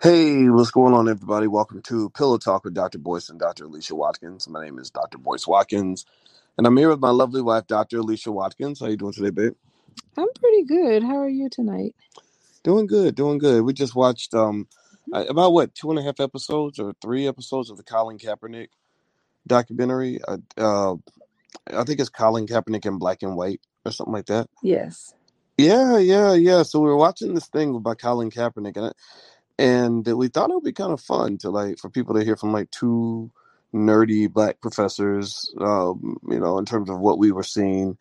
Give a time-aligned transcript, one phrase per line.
[0.00, 1.48] Hey, what's going on, everybody?
[1.48, 2.98] Welcome to Pillow Talk with Dr.
[2.98, 3.64] Boyce and Dr.
[3.64, 4.48] Alicia Watkins.
[4.48, 5.18] My name is Dr.
[5.18, 6.06] Boyce Watkins,
[6.56, 7.98] and I'm here with my lovely wife, Dr.
[7.98, 8.78] Alicia Watkins.
[8.78, 9.54] How are you doing today, babe?
[10.16, 11.02] I'm pretty good.
[11.02, 11.96] How are you tonight?
[12.62, 13.64] Doing good, doing good.
[13.64, 14.68] We just watched um
[15.12, 18.68] uh, about what two and a half episodes or three episodes of the Colin Kaepernick
[19.48, 20.20] documentary.
[20.28, 20.94] Uh, uh,
[21.76, 24.48] I think it's Colin Kaepernick in black and white or something like that.
[24.62, 25.12] Yes.
[25.56, 26.62] Yeah, yeah, yeah.
[26.62, 28.92] So we were watching this thing about Colin Kaepernick, and
[29.58, 32.36] and we thought it would be kind of fun to like for people to hear
[32.36, 33.30] from like two
[33.74, 37.98] nerdy black professors, um, you know, in terms of what we were seeing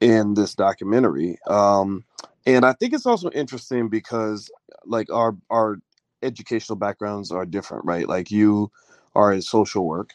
[0.00, 1.38] in this documentary.
[1.46, 2.04] Um,
[2.46, 4.50] and I think it's also interesting because
[4.86, 5.78] like our our
[6.22, 8.08] educational backgrounds are different, right?
[8.08, 8.70] Like you
[9.14, 10.12] are in social work,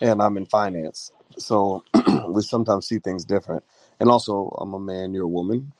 [0.00, 1.84] and I'm in finance, so
[2.28, 3.64] we sometimes see things different.
[4.00, 5.72] And also, I'm a man, you're a woman,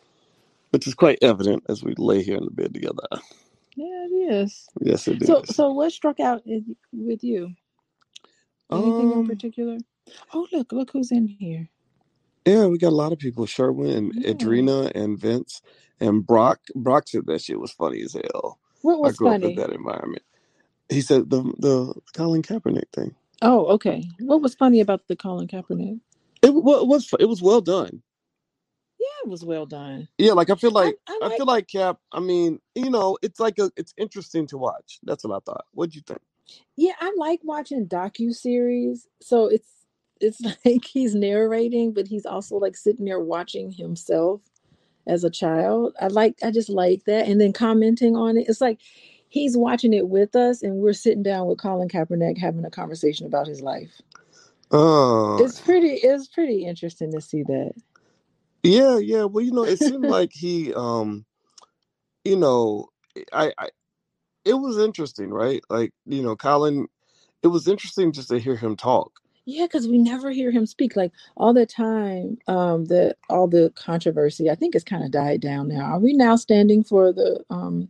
[0.70, 3.06] which is quite evident as we lay here in the bed together.
[3.77, 4.69] Yeah, it is.
[4.80, 5.51] Yes, it So, is.
[5.51, 7.55] so what struck out in- with you?
[8.72, 9.78] Anything in Um, particular?
[10.34, 11.70] Oh, look, look who's in here.
[12.47, 14.33] yeah, we got a lot of people: Sherwin and Yeah.
[14.39, 15.62] Adrena and Vince
[16.00, 16.61] and Brock.
[16.77, 18.58] Brock said that shit was funny as hell.
[18.83, 20.22] What was I grew up in that environment.
[20.88, 23.14] He said the the Colin Kaepernick thing.
[23.42, 24.05] Oh, okay.
[24.20, 26.00] What was funny about the Colin Kaepernick?
[26.42, 28.03] It was it was well done.
[29.05, 30.08] Yeah, it was well done.
[30.19, 31.36] Yeah, like I feel like I I like.
[31.38, 31.98] feel like Cap.
[32.12, 34.98] I mean, you know, it's like a it's interesting to watch.
[35.05, 35.66] That's what I thought.
[35.72, 36.20] What do you think?
[36.77, 39.06] Yeah, I like watching docu series.
[39.22, 39.69] So it's
[40.20, 44.41] it's like he's narrating, but he's also like sitting there watching himself
[45.06, 45.94] as a child.
[46.00, 47.28] I like I just like that.
[47.28, 48.48] And then commenting on it.
[48.48, 48.80] It's like
[49.28, 53.27] he's watching it with us and we're sitting down with Colin Kaepernick having a conversation
[53.27, 54.00] about his life.
[54.72, 57.72] Uh, It's pretty it's pretty interesting to see that.
[58.65, 59.25] Yeah, yeah.
[59.25, 61.27] Well, you know, it seemed like he, um,
[62.25, 62.89] you know,
[63.33, 63.69] I, I,
[64.45, 65.62] it was interesting, right?
[65.71, 66.89] Like, you know, Colin.
[67.43, 69.21] It was interesting just to hear him talk.
[69.47, 70.97] Yeah, because we never hear him speak.
[70.97, 75.43] Like all the time, um, the all the controversy, I think it's kind of died
[75.43, 75.83] down now.
[75.83, 77.88] Are we now standing for the um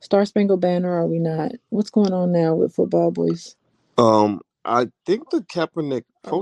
[0.00, 0.90] Star Spangled Banner?
[0.90, 1.52] Or are we not?
[1.70, 3.56] What's going on now with football boys?
[3.98, 6.32] Um, I think the Kaepernick Are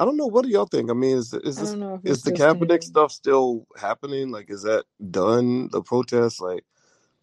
[0.00, 0.06] we protests still?
[0.06, 0.06] are.
[0.06, 0.26] I don't know.
[0.28, 0.90] What do y'all think?
[0.90, 2.84] I mean, is is I this don't know if we're is the still Kaepernick standing.
[2.84, 4.30] stuff still happening?
[4.30, 5.70] Like, is that done?
[5.72, 6.64] The protests, like,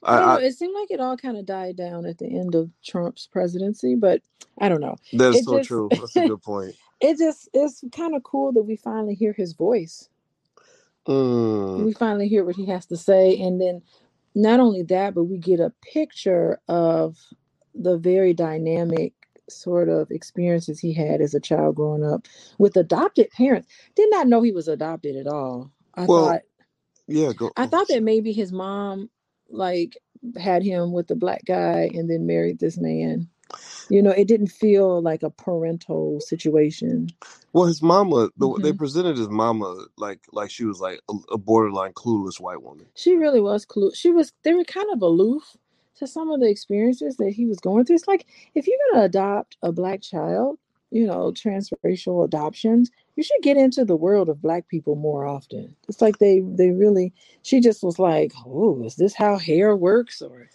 [0.04, 0.36] I don't know.
[0.36, 3.28] I It seemed like it all kind of died down at the end of Trump's
[3.28, 4.22] presidency, but
[4.60, 4.98] I don't know.
[5.14, 5.94] that is It so just true.
[6.00, 6.76] That's a good point.
[7.02, 10.10] it just it's kind of cool that we finally hear his voice.
[11.08, 13.84] Mm, We finally hear what he has to say, and then
[14.36, 17.18] not only that, but we get a picture of
[17.76, 19.14] the very dynamic
[19.50, 22.28] sort of experiences he had as a child growing up
[22.60, 23.68] with adopted parents.
[23.96, 25.72] Did not know he was adopted at all.
[25.96, 26.42] I well, thought
[27.08, 27.34] yeah.
[27.34, 27.52] Go.
[27.58, 29.10] I thought that maybe his mom
[29.50, 29.98] like
[30.38, 33.30] had him with the black guy and then married this man.
[33.90, 37.10] You know, it didn't feel like a parental situation.
[37.54, 38.30] Well, his mama.
[38.38, 42.40] The, They hmm presented his mama like like she was like a, a borderline clueless
[42.40, 42.88] white woman.
[42.96, 43.92] She really was clue.
[43.94, 44.34] She was.
[44.44, 45.56] They were kind of aloof
[45.98, 47.96] to some of the experiences that he was going through.
[47.96, 50.58] It's like if you're gonna adopt a black child,
[50.92, 55.76] you know, transracial adoptions, you should get into the world of black people more often.
[55.88, 57.14] It's like they they really.
[57.44, 60.50] She just was like, oh, is this how hair works or?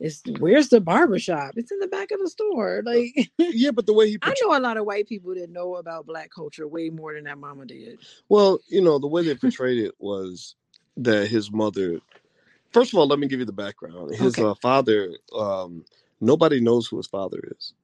[0.00, 1.52] Is where's the barbershop?
[1.54, 2.82] It's in the back of the store.
[2.84, 5.76] Like Yeah, but the way he I know a lot of white people that know
[5.76, 8.00] about black culture way more than that mama did.
[8.28, 10.56] Well, you know, the way they portrayed it was
[10.96, 12.00] that his mother.
[12.72, 14.14] First of all, let me give you the background.
[14.16, 14.42] His Okay.
[14.42, 15.84] uh, father, um,
[16.20, 17.74] nobody knows who his father is.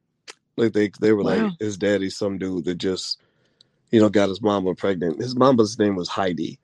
[0.56, 1.24] Like they, they were Wow.
[1.24, 3.20] like his daddy's some dude that just,
[3.90, 5.20] you know, got his mama pregnant.
[5.22, 6.58] His mama's name was Heidi,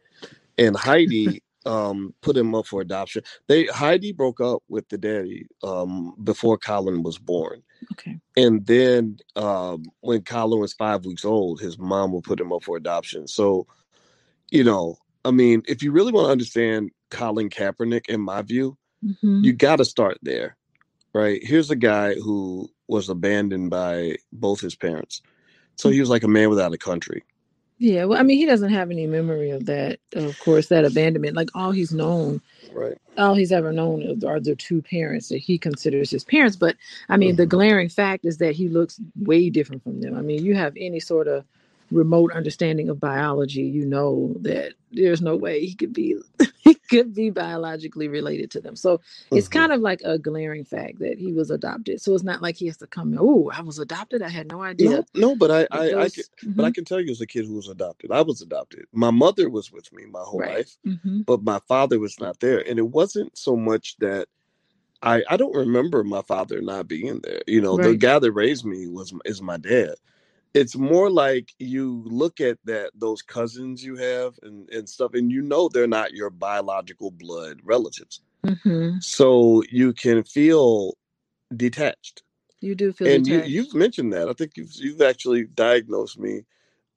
[0.58, 3.22] and Heidi um put him up for adoption.
[3.48, 7.62] They Heidi broke up with the daddy um before Colin was born.
[7.92, 8.18] Okay.
[8.36, 12.64] And then um, when Colin was five weeks old, his mom would put him up
[12.64, 13.28] for adoption.
[13.28, 13.66] So,
[14.50, 18.76] you know, I mean, if you really want to understand Colin Kaepernick, in my view,
[19.22, 20.56] hmm you got to start there,
[21.14, 21.40] right?
[21.44, 25.22] Here's a guy who was abandoned by both his parents.
[25.76, 27.24] So he was like a man without a country.
[27.78, 30.00] Yeah, well, I mean, he doesn't have any memory of that.
[30.14, 31.36] Of course, that abandonment.
[31.36, 32.40] Like all he's known,
[32.72, 32.96] Right.
[33.18, 36.56] all he's ever known are the two parents that he considers his parents.
[36.56, 36.76] But
[37.08, 37.50] I mean, the Mhm.
[37.50, 40.14] glaring fact is that he looks way different from them.
[40.16, 41.44] I mean, you have any sort of
[41.90, 46.16] remote understanding of biology, you know that there's no way he could be
[46.58, 48.76] he could be biologically related to them.
[48.76, 49.00] So
[49.32, 49.52] it's Mhm.
[49.52, 52.00] kind of like a glaring fact that he was adopted.
[52.00, 53.16] So it's not like he has to come.
[53.20, 54.22] Oh, I was adopted.
[54.22, 54.90] I had no idea.
[54.90, 56.24] No, no, but I, I, I can,
[56.56, 56.74] but I Mhm.
[56.74, 58.86] can tell you as a kid who was adopted, I was adopted.
[58.92, 60.56] My mother was with me my whole Right.
[60.58, 61.26] life, Mhm.
[61.26, 64.28] but my father was not there, and it wasn't so much that
[65.02, 67.42] I I don't remember my father not being there.
[67.46, 69.94] You know, the guy that raised me was is my dad.
[70.54, 75.32] It's more like you look at that those cousins you have and and stuff, and
[75.32, 80.94] you know they're not your biological blood relatives, hmm so you can feel
[81.56, 82.22] detached.
[82.60, 83.50] You do feel And you detached.
[83.50, 84.28] you've mentioned that.
[84.28, 86.42] I think you've you've actually diagnosed me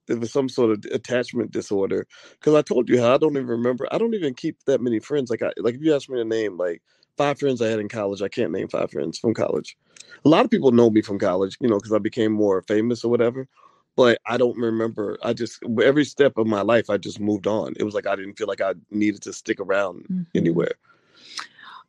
[0.08, 3.88] with some sort of attachment disorder because I told you how I don't even remember.
[3.92, 5.30] I don't even keep that many friends.
[5.30, 6.82] Like I like if you ask me a name like
[7.18, 9.76] five friends I had in college, I can't name five friends from college.
[10.24, 13.04] A lot of people know me from college, you know, because I became more famous
[13.04, 13.46] or whatever.
[13.96, 15.18] But I don't remember.
[15.24, 17.74] I just every step of my life, I just moved on.
[17.78, 20.26] It was like I didn't feel like I needed to stick around Mhm.
[20.36, 20.74] anywhere.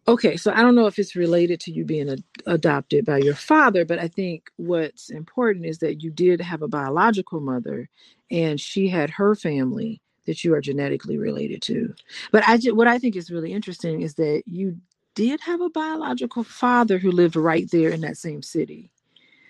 [0.08, 3.36] Okay, so I don't know if it's related to you being ad- adopted by your
[3.36, 7.90] father, but I think what's important is that you did have a biological mother,
[8.32, 11.94] and she had her family that you are genetically related to.
[12.32, 14.78] But I what I think is really interesting is that you
[15.20, 18.92] did have a biological father who lived right there in that same city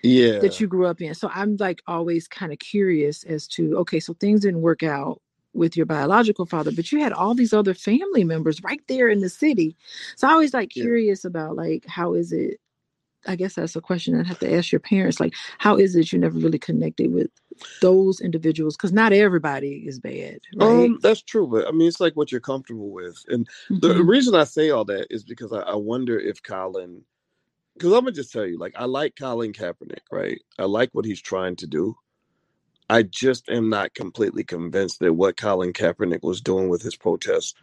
[0.02, 0.38] Yeah.
[0.40, 1.14] that you grew up in.
[1.14, 5.20] So I'm like always kind of curious as to okay, so things didn't work out
[5.52, 9.20] with your biological father, but you had all these other family members right there in
[9.20, 9.76] the city.
[10.16, 10.82] So I always like Yeah.
[10.82, 12.60] curious about like how is it
[13.26, 15.20] I guess that's a question I'd have to ask your parents.
[15.20, 17.30] Like, how is it you never really connected with
[17.80, 18.76] those individuals?
[18.76, 20.92] Because not everybody is bad, right?
[20.92, 23.48] Um, that's true, but I mean, it's like what you're comfortable with, and
[23.80, 24.08] the Mhm.
[24.08, 27.04] reason I say all that is because I, I wonder if Colin,
[27.74, 30.40] because I'm gonna just tell you, like, I like Colin Kaepernick, right?
[30.58, 31.96] I like what he's trying to do.
[32.88, 37.56] I just am not completely convinced that what Colin Kaepernick was doing with his protest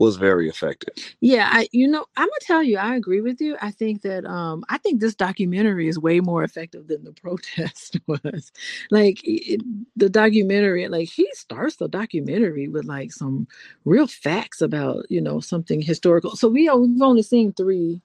[0.00, 1.16] was very effective.
[1.20, 3.56] Yeah, I you know, I'm gonna tell you, I agree with you.
[3.60, 7.98] I think that um I think this documentary is way more effective than the protest
[8.06, 8.52] was.
[8.90, 9.60] Like it,
[9.96, 13.48] the documentary, like he starts the documentary with like some
[13.84, 16.36] real facts about, you know, something historical.
[16.36, 18.02] So we are, we've only seen three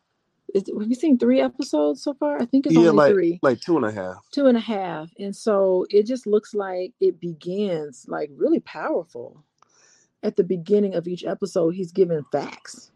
[0.55, 2.41] is have you seen three episodes so far?
[2.41, 3.41] I think it's Yeah, only like three.
[3.41, 4.25] like two and a half.
[4.33, 5.11] Two and a half.
[5.19, 9.43] And so it just looks like it begins like really powerful.
[10.25, 12.91] At the beginning of each episode, he's giving facts.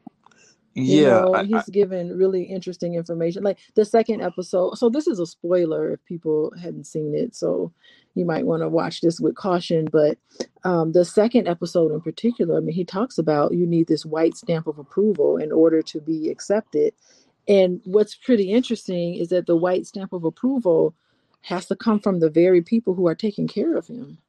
[0.84, 3.44] You Yeah, know, I, I, he's given really interesting information.
[3.44, 4.78] Like the second episode.
[4.78, 7.36] So this is a spoiler if people hadn't seen it.
[7.36, 7.72] So
[8.16, 9.90] you might want to watch this with caution.
[9.92, 10.18] But
[10.64, 14.36] um, the second episode in particular, I mean, he talks about you need this white
[14.36, 16.94] stamp of approval in order to be accepted.
[17.48, 20.96] And what's pretty interesting is that the white stamp of approval
[21.42, 24.20] has to come from the very people who are taking care of him.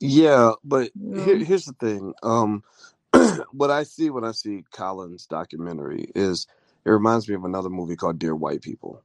[0.00, 2.14] Yeah, but here, here's the thing.
[2.22, 2.64] Um,
[3.52, 6.46] what I see when I see Colin's documentary is
[6.86, 9.02] it reminds me of another movie called Dear White People,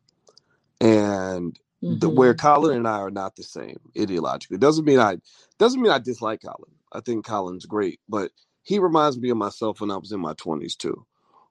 [0.81, 2.39] and the, where Mhm.
[2.39, 4.59] Colin and I are not the same ideologically.
[4.59, 5.18] Doesn't mean I
[5.59, 6.74] doesn't mean I dislike Colin.
[6.94, 8.31] I think Colin's great, but
[8.63, 11.06] he reminds me of myself when I was in my twenties too.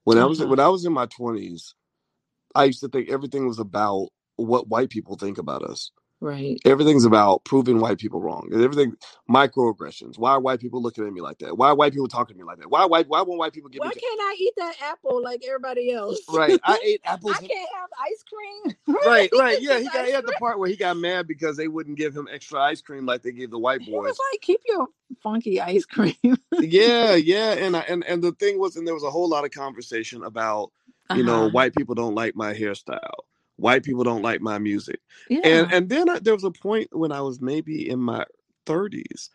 [0.05, 0.47] When I was Uh-huh.
[0.47, 1.75] when I was in my twenties,
[2.55, 5.93] I used to think everything was about what white people think about us.
[6.21, 6.59] Right.
[6.65, 8.51] Everything's about proving white people wrong.
[8.53, 8.97] Everything
[9.31, 10.19] microaggressions.
[10.19, 11.57] Why are white people looking at me like that?
[11.57, 12.71] Why are white people talking to me like that?
[12.71, 15.43] Why white why won't white people give Why me can't I eat that apple like
[15.47, 16.21] everybody else?
[16.33, 16.61] right?
[16.65, 17.35] I ate apples.
[17.37, 18.77] I can't have ice cream.
[19.07, 19.61] Right, right.
[19.61, 22.17] Yeah, he got he had the part where he got mad because they wouldn't give
[22.17, 24.89] him extra ice cream like they gave the white He was like, keep your
[25.23, 26.15] funky ice cream.
[26.59, 29.45] yeah, yeah, and I, and and the thing was, and there was a whole lot
[29.45, 30.73] of conversation about
[31.13, 31.51] you know Uh-huh.
[31.51, 32.99] white people don't like my hairstyle,
[33.59, 35.41] white people don't like my music, Yeah.
[35.45, 38.25] and and then I, there was a point when I was maybe in my
[38.67, 39.31] thirties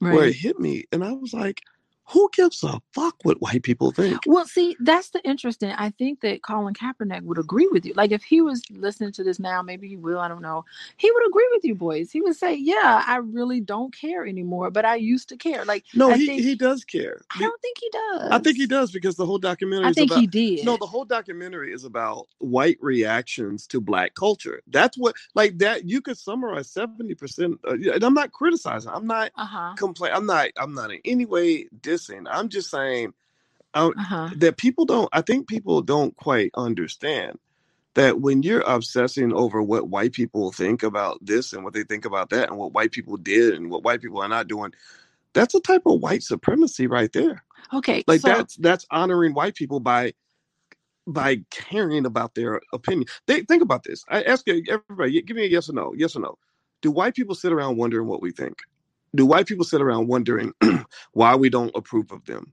[0.00, 1.62] where it hit me, and I was like,
[2.10, 4.20] who gives a fuck what white people think?
[4.26, 5.72] Well, see, that's the interesting.
[5.72, 7.92] I think that Colin Kaepernick would agree with you.
[7.94, 10.18] Like, if he was listening to this now, maybe he will.
[10.18, 10.64] I don't know.
[10.96, 12.10] He would agree with you, boys.
[12.10, 15.84] He would say, "Yeah, I really don't care anymore, but I used to care." Like,
[15.94, 17.20] No, I he think he does care.
[17.34, 18.30] I don't think he does.
[18.30, 20.64] I think he does because the whole documentary I is think about he did.
[20.64, 24.62] No, the whole documentary is about white reactions to black culture.
[24.68, 25.86] That's what, like that.
[25.86, 27.60] You could summarize seventy percent.
[27.68, 28.90] Uh, and I'm not criticizing.
[28.94, 29.74] I'm not uh huh.
[29.76, 30.12] complain.
[30.14, 30.48] I'm not.
[30.56, 31.66] I'm not in any way
[31.98, 32.26] dissing.
[32.30, 33.12] I'm just saying
[33.74, 34.30] Uh huh.
[34.36, 35.08] that people don't.
[35.12, 37.38] I think people don't quite understand
[37.94, 42.04] that when you're obsessing over what white people think about this and what they think
[42.04, 44.72] about that and what white people did and what white people are not doing,
[45.32, 47.42] that's a type of white supremacy right there.
[47.74, 48.04] Okay.
[48.06, 50.12] Like so, that's that's honoring white people by
[51.06, 53.06] by caring about their opinion.
[53.26, 54.04] They think about this.
[54.08, 55.94] I ask everybody, give me a yes or no.
[55.96, 56.38] Yes or no.
[56.82, 58.58] Do white people sit around wondering what we think?
[59.14, 60.52] Do white people sit around wondering
[61.12, 62.52] why we don't approve of them?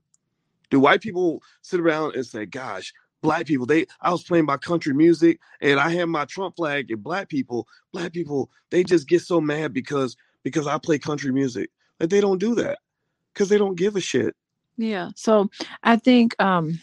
[0.70, 4.56] Do white people sit around and say, "Gosh, black people, they I was playing my
[4.56, 9.08] country music and I had my Trump flag and black people, black people, they just
[9.08, 11.70] get so mad because because I play country music."
[12.00, 12.78] Like they don't do that
[13.32, 14.34] because they don't give a shit.
[14.76, 15.10] Yeah.
[15.16, 15.50] So
[15.82, 16.78] I think um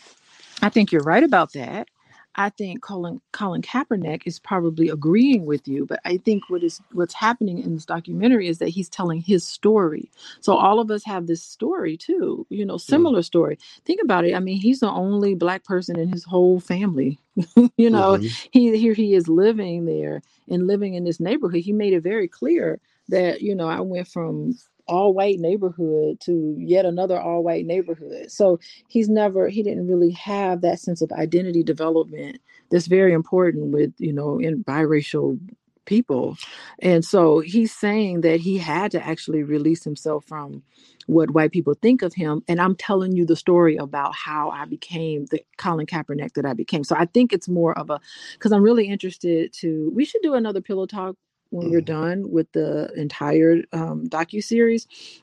[0.62, 1.88] I think you're right about that.
[2.36, 6.82] I think Colin Colin Kaepernick is probably agreeing with you, but I think what is
[6.94, 10.12] what's happening in this documentary is that he's telling his story.
[10.42, 12.80] So all of us have this story too, you know, Mm.
[12.80, 13.60] similar story.
[13.86, 14.36] Think about it.
[14.36, 17.20] I mean, he's the only black person in his whole family.
[17.78, 21.62] you know, hmm he here he is living there and living in this neighborhood.
[21.62, 24.56] He made it very clear that, you know, I went from
[24.88, 28.32] all white neighborhood to yet another all white neighborhood.
[28.32, 32.40] So he's never he didn't really have that sense of identity development
[32.72, 35.40] that's very important with you know in biracial
[35.86, 36.38] people.
[36.80, 40.64] And so he's saying that he had to actually release himself from
[41.08, 42.44] what white people think of him.
[42.48, 46.54] And i'm telling you the story about how i became the colin kaepernick that i
[46.54, 46.84] became.
[46.84, 48.00] So i think it's more of a
[48.34, 51.16] because i'm really interested to we should do another pillow talk
[51.54, 51.86] when we're Mhm.
[51.86, 54.80] done with the entire um, docu series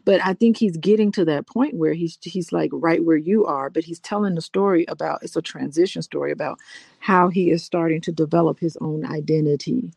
[0.06, 3.46] but I think he's getting to that point where he's he's like right where you
[3.46, 6.60] are, but he's telling the story about it's a transition story about
[7.00, 9.92] how he is starting to develop his own identity.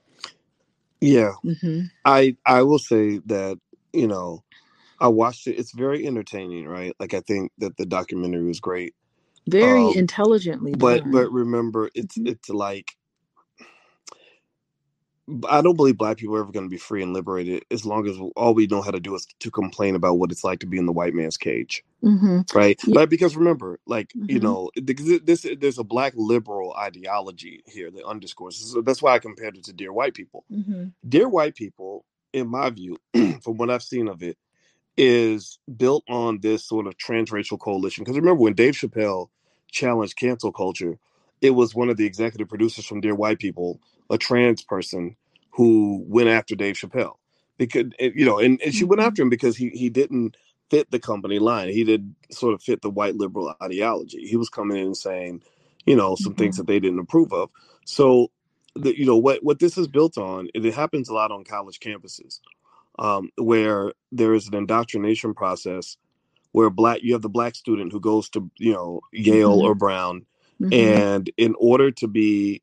[1.01, 3.59] Yeah, hmm I I will say that
[3.93, 4.43] you know
[4.99, 5.59] I watched it.
[5.59, 6.93] It's very entertaining, right?
[6.99, 8.95] Like I think that the documentary was great.
[9.47, 11.11] Very Um, intelligently but done.
[11.11, 12.25] but remember, it's Mhm.
[12.25, 12.93] it's like
[15.49, 18.07] I don't believe black people are ever going to be free and liberated as long
[18.07, 20.67] as all we know how to do is to complain about what it's like to
[20.67, 22.79] be in the white man's cage, hmm right?
[22.87, 22.99] Yeah.
[23.01, 23.09] Right?
[23.09, 24.43] Because remember, like you Mhm.
[24.43, 28.57] know, th- this there's a black liberal ideology here that underscores.
[28.73, 30.45] So that's why I compared it to Dear White People.
[30.51, 32.97] hmm Dear White People, in my view,
[33.43, 34.37] from what I've seen of it,
[34.97, 38.03] is built on this sort of transracial coalition.
[38.03, 39.29] Because remember, when Dave Chappelle
[39.71, 40.99] challenged cancel culture,
[41.41, 43.79] it was one of the executive producers from Dear White People,
[44.13, 45.15] a trans person,
[45.55, 47.17] who went after Dave Chappelle
[47.57, 49.05] because you know, and, and she went Mhm.
[49.07, 50.35] after him because he he didn't
[50.71, 51.69] fit the company line.
[51.69, 54.25] He did sort of fit the white liberal ideology.
[54.25, 55.41] He was coming in and saying,
[55.85, 56.57] you know, some things Mhm.
[56.59, 57.49] that they didn't approve of.
[57.85, 58.31] So,
[58.75, 61.79] the, you know what what this is built on, it happens a lot on college
[61.79, 62.39] campuses
[62.99, 65.97] um, where there is an indoctrination process
[66.53, 69.63] where black you have the black student who goes to you know Yale Mhm.
[69.63, 70.25] or Brown,
[70.61, 70.73] Mhm.
[70.73, 72.61] and in order to be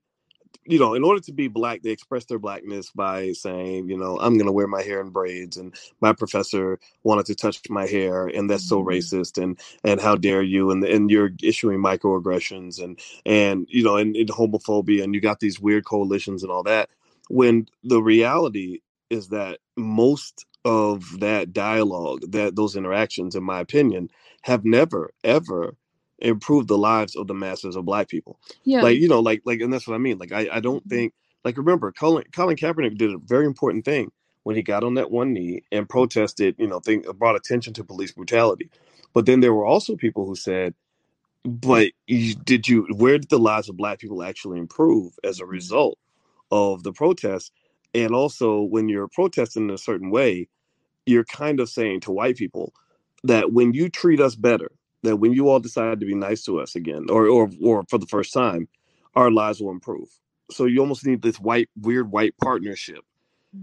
[0.67, 4.19] you know in order to be black they express their blackness by saying you know
[4.21, 7.87] i'm going to wear my hair in braids and my professor wanted to touch my
[7.87, 8.87] hair and that's so Mhm.
[8.87, 13.97] racist and and how dare you and and you're issuing microaggressions and and you know
[13.97, 16.91] and, and homophobia and you got these weird coalitions and all that
[17.31, 24.09] when the reality is that most of that dialogue that those interactions in my opinion
[24.43, 25.75] have never ever
[26.23, 28.83] improved the lives of the masses of black people Yeah.
[28.83, 30.89] like you know like like and that's what i mean like i, I don't Mhm.
[30.89, 34.13] think like remember colin colin kaepernick did a very important thing
[34.45, 37.85] when he got on that one knee and protested you know thing brought attention to
[37.85, 38.71] police brutality
[39.15, 40.75] but then there were also people who said
[41.45, 45.47] but you, did you where did the lives of black people actually improve as a
[45.47, 45.49] Mhm.
[45.49, 45.99] result
[46.51, 47.53] of the protest?
[47.95, 50.47] and also when you're protesting in a certain way
[51.07, 52.73] you're kind of saying to white people
[53.25, 54.71] that when you treat us better,
[55.03, 57.99] that when you all decide to be nice to us again, or or or for
[57.99, 58.69] the first time,
[59.15, 60.09] our lives will improve.
[60.51, 63.01] So you almost need this white, weird white partnership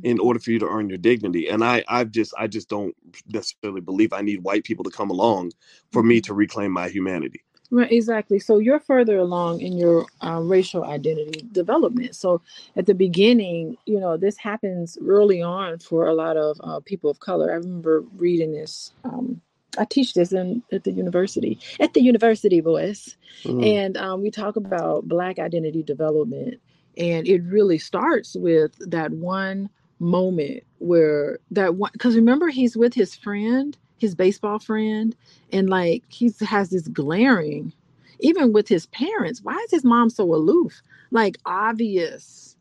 [0.04, 0.24] in Mhm.
[0.26, 1.50] order for you to earn your dignity.
[1.50, 2.96] And I, I just, I just don't
[3.28, 5.54] necessarily believe I need white people to come along
[5.92, 6.24] for me Mhm.
[6.26, 7.42] to reclaim my humanity.
[7.72, 8.40] Right, exactly.
[8.40, 12.16] So you're further along in your um, racial identity development.
[12.16, 12.42] So
[12.78, 17.10] at the beginning, you know, this happens early on for a lot of uh, people
[17.10, 17.52] of color.
[17.52, 18.94] I remember reading this.
[19.04, 19.42] Um,
[19.78, 24.32] I teach this in at the university, at the university, boys, Mm, and um, we
[24.32, 26.60] talk about Black identity development,
[26.98, 29.70] and it really starts with that one
[30.00, 35.16] moment where that one because remember he's with his friend, his baseball friend
[35.52, 37.74] and like he has this glaring
[38.20, 40.82] even with his parents why is his mom so aloof?
[41.12, 42.56] Like obvious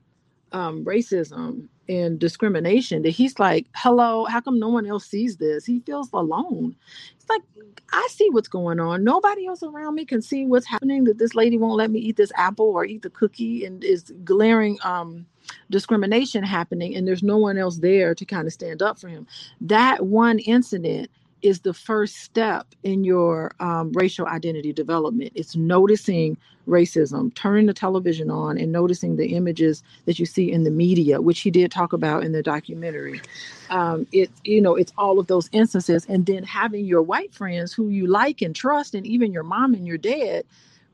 [0.52, 5.64] um racism and discrimination that he's like hello how come no one else sees this?
[5.64, 6.74] He feels alone.
[7.16, 7.42] It's like
[7.92, 9.04] i see what's going on.
[9.04, 12.16] Nobody else around me can see what's happening that this lady won't let me eat
[12.16, 15.26] this apple or eat the cookie and is glaring um
[15.70, 19.26] discrimination happening and there's no one else there to kind of stand up for him.
[19.60, 21.10] That one incident
[21.46, 25.32] is the first step in your um, racial identity development.
[25.34, 26.36] It's noticing
[26.66, 31.20] racism, turning the television on, and noticing the images that you see in the media,
[31.20, 33.20] which he did talk about in the documentary.
[33.70, 37.88] Um, you know, it's all of those instances, and then having your white friends who
[37.88, 40.44] you like and trust, and even your mom and your dad,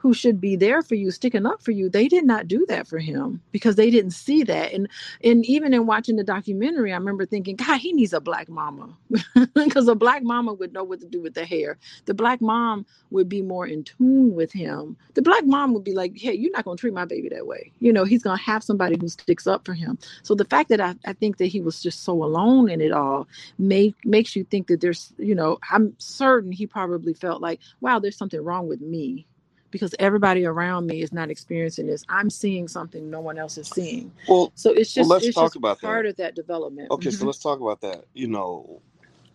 [0.03, 2.89] who should be there for you, sticking up for you, they did not do that
[2.89, 4.73] for him because they didn't see that.
[4.73, 4.89] And
[5.23, 8.97] and even in watching the documentary, I remember thinking, God, he needs a black mama
[9.55, 11.79] because a black mama would know what to do with the hair.
[12.07, 14.97] The black mom would be more in tune with him.
[15.15, 17.71] The black mom would be like, Hey, you're not gonna treat my baby that way.
[17.79, 19.99] You know, he's gonna have somebody who sticks up for him.
[20.25, 22.91] So the fact that I, I think that he was just so alone in it
[22.91, 27.61] all make makes you think that there's, you know, I'm certain he probably felt like,
[27.81, 29.29] wow, there's something wrong with me
[29.73, 32.05] because everybody around me is not experiencing this.
[32.11, 34.13] I'm seeing something no one else is seeing.
[34.29, 36.11] Well, So it's well, just let's it's talk just about part that.
[36.11, 36.93] of that development.
[36.93, 37.27] Okay, so Mhm.
[37.27, 38.07] let's talk about that.
[38.15, 38.83] You know,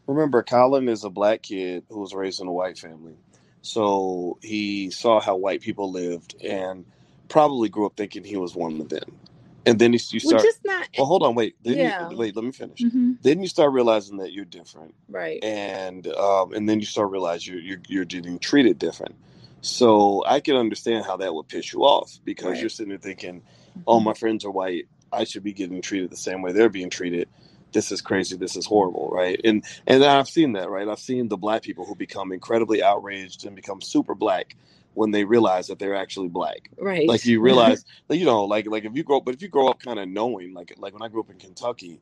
[0.08, 3.16] remember, Colin is a black kid who was raised in a white family.
[3.64, 6.86] So he saw how white people lived and
[7.30, 9.20] probably grew up thinking he was one of them.
[9.66, 10.90] And then you, Well, start, just not.
[10.98, 11.56] well, hold on, wait.
[11.64, 12.10] Then Yeah.
[12.10, 12.88] you, wait, let me finish.
[12.92, 14.94] hmm Then you start realizing that you're different.
[15.10, 15.40] Right.
[15.44, 19.16] and um, and then you start realize you're, you're you're getting treated different.
[19.62, 22.62] So I can understand how that would piss you off because Right.
[22.62, 23.44] you're sitting there thinking,
[23.88, 24.04] "Oh, Mhm.
[24.06, 24.88] my friends are white.
[25.12, 27.30] I should be getting treated the same way they're being treated.
[27.74, 28.38] This is crazy.
[28.38, 30.88] This is horrible, right?" And and I've seen that, right?
[30.88, 34.56] I've seen the black people who become incredibly outraged and become super black
[34.94, 37.08] when they realize that they're actually black Right.
[37.08, 39.80] like you realize you know like like if you grow but if you grow up
[39.80, 42.00] kind of knowing like like when i grew up in kentucky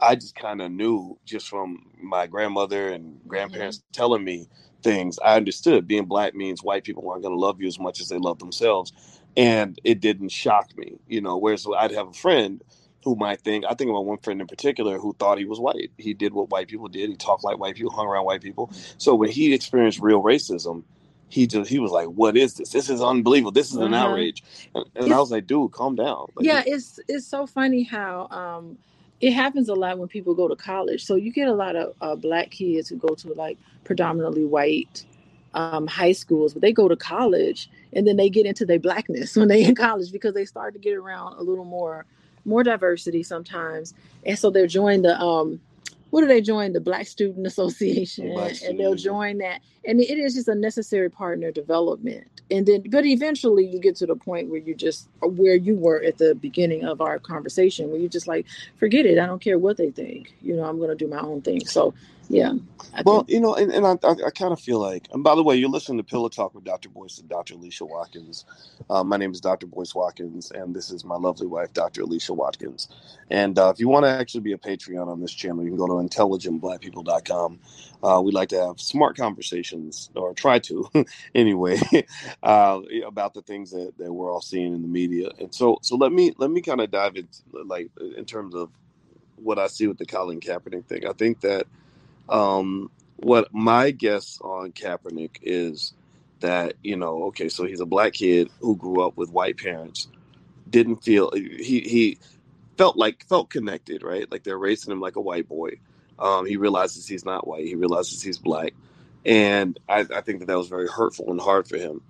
[0.00, 4.48] i just kind of knew just from my grandmother and grandparents telling me
[4.82, 5.18] things.
[5.24, 8.08] I understood being black means white people aren't going to love you as much as
[8.08, 8.92] they love themselves
[9.36, 12.62] and it didn't shock me you know whereas i'd have a friend
[13.04, 15.92] who might think i think about one friend in particular who thought he was white.
[15.98, 17.10] He did what white people did.
[17.10, 18.72] He talked like white people hung around white people.
[18.98, 20.84] So when he experienced real racism
[21.30, 22.70] he just he was like what is this?
[22.70, 23.52] This is unbelievable.
[23.52, 24.06] This is an Uh-huh.
[24.06, 24.44] outrage.
[24.76, 26.28] And, and i was like dude calm down.
[26.36, 28.78] Like, yeah, it's it's so funny how um
[29.20, 31.04] it happens a lot when people go to college.
[31.04, 35.04] So you get a lot of uh, black kids who go to like predominantly white
[35.54, 39.36] um, high schools, but they go to college and then they get into their blackness
[39.36, 42.06] when they in college because they start to get around a little more
[42.44, 43.92] more diversity sometimes,
[44.24, 45.60] and so they're joined the um
[46.10, 46.72] what do they join?
[46.72, 51.10] The Black Student Association, Black and they'll join that, and it is just a necessary
[51.10, 52.37] part in their development.
[52.50, 56.02] And then, but eventually, you get to the point where you just where you were
[56.02, 59.18] at the beginning of our conversation, where you just like forget it.
[59.18, 60.34] I don't care what they think.
[60.40, 61.66] You know, I'm going to do my own thing.
[61.66, 61.94] So,
[62.28, 62.52] yeah.
[62.94, 65.24] I Well, think, you know, and, and I, I, I kind of feel like, and
[65.24, 66.90] by the way, you're listening to Pillow Talk with Dr.
[66.90, 67.54] Boyce and Dr.
[67.54, 68.44] Alicia Watkins.
[68.90, 69.66] Uh, my name is Dr.
[69.66, 72.02] Boyce Watkins, and this is my lovely wife, Dr.
[72.02, 72.88] Alicia Watkins.
[73.30, 75.78] And uh, if you want to actually be a Patreon on this channel, you can
[75.78, 77.60] go to intelligentblackpeople.com.
[78.04, 80.88] Uh, we like to have smart conversations, or try to
[81.34, 81.80] anyway,
[82.44, 85.30] uh, about the things that, that we're all seeing in the media.
[85.40, 87.28] And so, so let me let me kind of dive into
[87.66, 88.70] like in terms of
[89.36, 91.06] what I see with the Colin Kaepernick thing.
[91.06, 91.66] I think that
[92.28, 95.92] um, what my guess on Kaepernick is
[96.40, 100.08] that you know, okay, so he's a black kid who grew up with white parents,
[100.68, 102.18] didn't feel he he
[102.76, 104.30] felt like felt connected, right?
[104.30, 105.72] Like they're raising him like a white boy.
[106.18, 107.64] Um, he realizes he's not white.
[107.64, 108.74] He realizes he's black,
[109.24, 112.02] and I, I think that that was very hurtful and hard for him.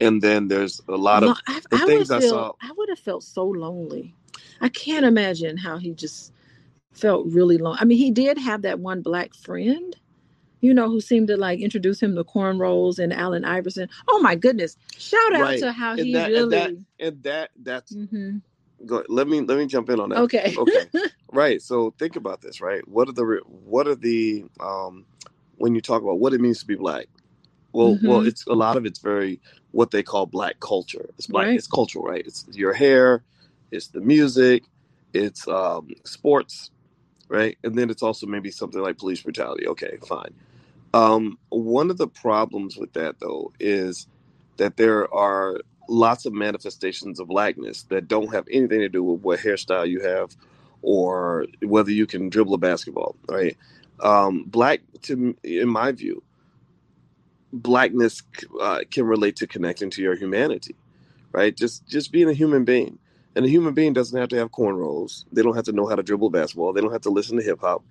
[0.00, 2.88] And then there's a lot of I, the I things I feel saw- I would
[2.88, 4.14] have felt so lonely.
[4.60, 6.32] I can't imagine how he just
[6.92, 7.78] felt really lonely.
[7.80, 9.96] I mean, he did have that one black friend,
[10.60, 13.88] you know, who seemed to like introduce him to cornrows and Allen Iverson.
[14.08, 14.76] Oh my goodness!
[14.98, 15.60] Shout out Right.
[15.60, 16.56] to how And he that- and really.
[16.56, 18.38] that- and that that's Mm-hmm.
[18.86, 19.04] go.
[19.08, 20.18] Let me let me jump in on that.
[20.20, 20.54] Okay.
[20.56, 20.86] Okay.
[21.34, 21.62] Right.
[21.62, 22.86] So think about this, right?
[22.86, 25.06] What are the what are the um
[25.56, 27.06] when you talk about what it means to be black?
[27.72, 28.26] Well, well, Mhm.
[28.26, 31.08] it's a lot of it's very what they call black culture.
[31.16, 31.46] It's black.
[31.46, 31.56] Right.
[31.56, 32.22] It's cultural, right?
[32.26, 33.24] It's your hair,
[33.70, 34.64] it's the music,
[35.14, 36.70] it's um sports,
[37.32, 37.58] right?
[37.64, 39.66] And then it's also maybe something like police brutality.
[39.68, 40.34] Okay, fine.
[40.94, 44.06] Um, one of the problems with that though is
[44.58, 49.22] that there are lots of manifestations of blackness that don't have anything to do with
[49.22, 50.36] what hairstyle you have
[50.82, 53.56] or whether you can dribble a basketball, right?
[54.00, 56.22] Um, black, to in my view,
[57.52, 58.22] blackness
[58.60, 60.76] uh, can relate to connecting to your humanity,
[61.32, 61.56] right?
[61.56, 62.98] Just just being a human being,
[63.34, 65.24] and a human being doesn't have to have cornrows.
[65.32, 66.72] They don't have to know how to dribble basketball.
[66.72, 67.82] They don't have to listen to hip hop.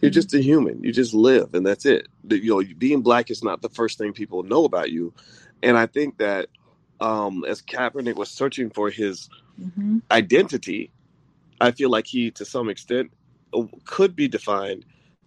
[0.00, 0.14] You're Mhm.
[0.14, 0.82] just a human.
[0.82, 2.08] You just live, and that's it.
[2.28, 5.12] You know, being black is not the first thing people know about you,
[5.62, 6.48] and I think that
[7.00, 9.28] um, as Kaepernick was searching for his
[9.60, 10.00] Mhm.
[10.10, 10.90] identity,
[11.60, 13.10] I feel like he, to some extent,
[13.52, 14.84] uh, could be defined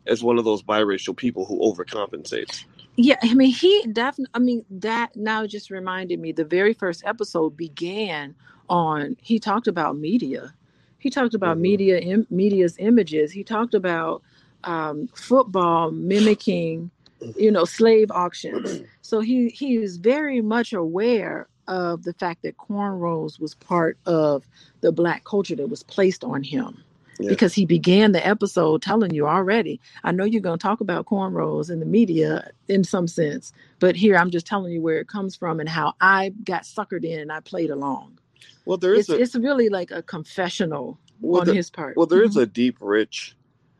[0.07, 2.63] as one of those biracial people who overcompensates.
[2.95, 4.31] Yeah, I mean, he definitely.
[4.33, 6.31] I mean, that now just reminded me.
[6.31, 8.33] The very first episode began
[8.69, 9.17] on.
[9.21, 10.53] He talked about media.
[10.99, 11.61] He talked about Mhm.
[11.61, 13.31] media, Im, media's images.
[13.31, 14.21] He talked about
[14.63, 16.89] um, football mimicking,
[17.37, 18.81] you know, slave auctions.
[19.01, 24.47] So he he is very much aware of the fact that cornrows was part of
[24.81, 26.83] the black culture that was placed on him.
[27.19, 27.29] Yeah.
[27.29, 31.05] Because he began the episode telling you already, I know you're going to talk about
[31.05, 35.07] cornrows in the media in some sense, but here I'm just telling you where it
[35.07, 38.19] comes from and how I got suckered in and I played along.
[38.67, 41.95] Well, there is It's, a it's really like a confessional well, on there, his part.
[41.95, 42.41] well, there is Mhm.
[42.41, 43.35] a deep, rich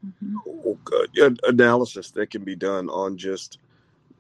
[0.06, 0.36] Mhm.
[0.48, 0.78] oh,
[1.44, 3.60] analysis that can be done on just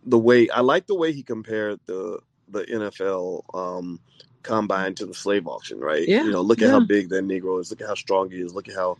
[0.05, 0.49] the way.
[0.49, 3.99] I like the way he compared the the NFL um,
[4.43, 5.79] combine to the slave auction.
[5.79, 6.07] Right?
[6.07, 7.69] Yeah, You know, look at how big that Negro is.
[7.71, 8.53] Look at how strong he is.
[8.53, 8.97] Look at how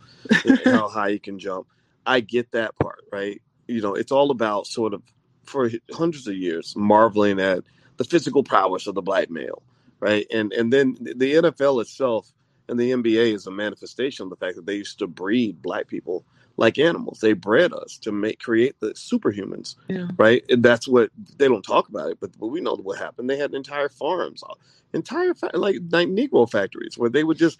[0.64, 1.66] how high he can jump.
[2.06, 3.42] I get that part, right?
[3.66, 5.02] You know, it's all about sort of
[5.44, 7.64] for hundreds of years marveling at
[7.98, 9.62] the physical prowess of the black male,
[10.00, 10.26] right?
[10.32, 12.32] And and then the NFL itself
[12.68, 15.86] and the NBA is a manifestation of the fact that they used to breed black
[15.88, 16.24] people
[16.58, 17.20] like animals.
[17.20, 20.08] They bred us to make create the superhumans, Yeah.
[20.18, 20.44] right?
[20.50, 23.30] And that's what they don't talk about it, but, but we know what happened.
[23.30, 24.54] They had entire farms, uh,
[24.92, 27.58] entire fa- like like Negro factories where they would just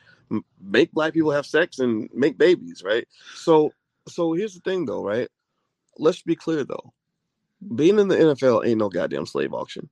[0.60, 3.06] make black people have sex and make babies, right?
[3.34, 3.72] So
[4.08, 5.28] so here's the thing though, right?
[5.96, 6.92] Let's be clear though.
[7.74, 9.88] Being in the NFL ain't no goddamn slave auction.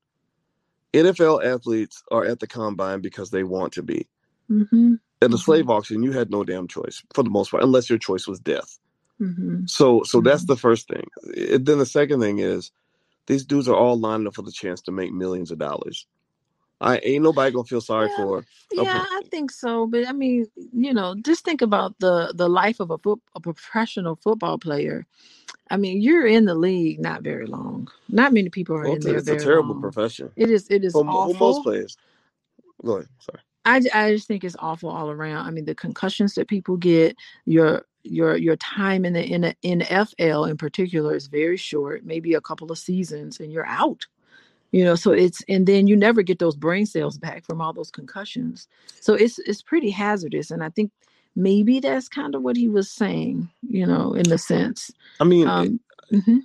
[0.92, 4.06] NFL athletes are at the combine because they want to be.
[4.50, 4.94] Mm-hmm.
[5.22, 7.98] At the slave auction, you had no damn choice for the most part, unless your
[7.98, 8.78] choice was death.
[9.20, 9.66] Mm-hmm.
[9.66, 10.48] So so that's Mhm.
[10.48, 11.06] the first thing.
[11.50, 12.70] And then the second thing is
[13.26, 16.06] these dudes are all lining up for the chance to make millions of dollars.
[16.80, 18.16] I ain't nobody gonna feel sorry Yeah.
[18.16, 18.38] for.
[18.40, 19.86] a Yeah, pro- I think so.
[19.86, 23.40] But I mean, you know, just think about the the life of a foot, a
[23.40, 25.06] professional football player.
[25.70, 27.88] I mean, you're in the league not very long.
[28.08, 29.80] Not many people are Well, in it's, there it's a very terrible long.
[29.80, 30.68] profession It is.
[30.70, 31.62] It is for, mo- for most awful.
[31.62, 31.96] players.
[32.84, 33.08] Go ahead.
[33.20, 33.40] Sorry.
[33.64, 35.46] I, j- I just think it's awful all around.
[35.46, 39.56] I mean, the concussions that people get, your your your time in the in the
[39.64, 44.06] NFL in particular is very short, maybe a couple of seasons, and you're out.
[44.76, 47.72] You know, so it's and then you never get those brain cells back from all
[47.72, 48.68] those concussions.
[49.00, 50.92] So it's it's pretty hazardous, and I think
[51.34, 53.48] maybe that's kind of what he was saying.
[53.66, 54.90] You know, in the sense.
[55.18, 55.80] I mean, Um,
[56.12, 56.40] mhm.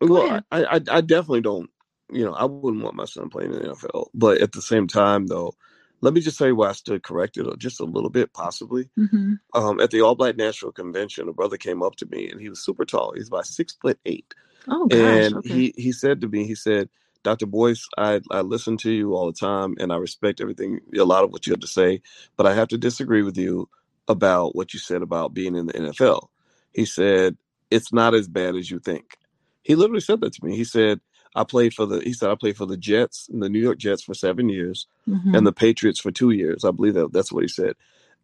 [0.00, 0.42] Well.
[0.52, 1.70] I, I I definitely don't.
[2.12, 4.10] You know, I wouldn't want my son playing in the NFL.
[4.14, 5.54] But at the same time, though,
[6.02, 8.90] let me just say why I stood corrected or just a little bit, possibly.
[8.96, 9.40] Mhm.
[9.54, 12.48] Um, at the All Black National Convention, a brother came up to me and he
[12.48, 13.14] was super tall.
[13.16, 14.34] He's about six foot eight.
[14.68, 14.98] Oh gosh.
[14.98, 15.48] and Okay.
[15.48, 16.88] he he said to me, he said,
[17.24, 17.46] Dr.
[17.46, 21.24] Boyce, I, I listen to you all the time and I respect everything, a lot
[21.24, 22.02] of what you have to say,
[22.36, 23.68] but I have to disagree with you
[24.08, 26.28] about what you said about being in the NFL.
[26.72, 27.36] He said,
[27.70, 29.18] it's not as bad as you think.
[29.62, 30.56] He literally said that to me.
[30.56, 31.00] He said,
[31.36, 34.02] I played for the, he said, I played for the Jets, the New York Jets
[34.02, 35.36] for seven years Mhm.
[35.36, 36.64] and the Patriots for two years.
[36.64, 37.74] I believe that that's what he said.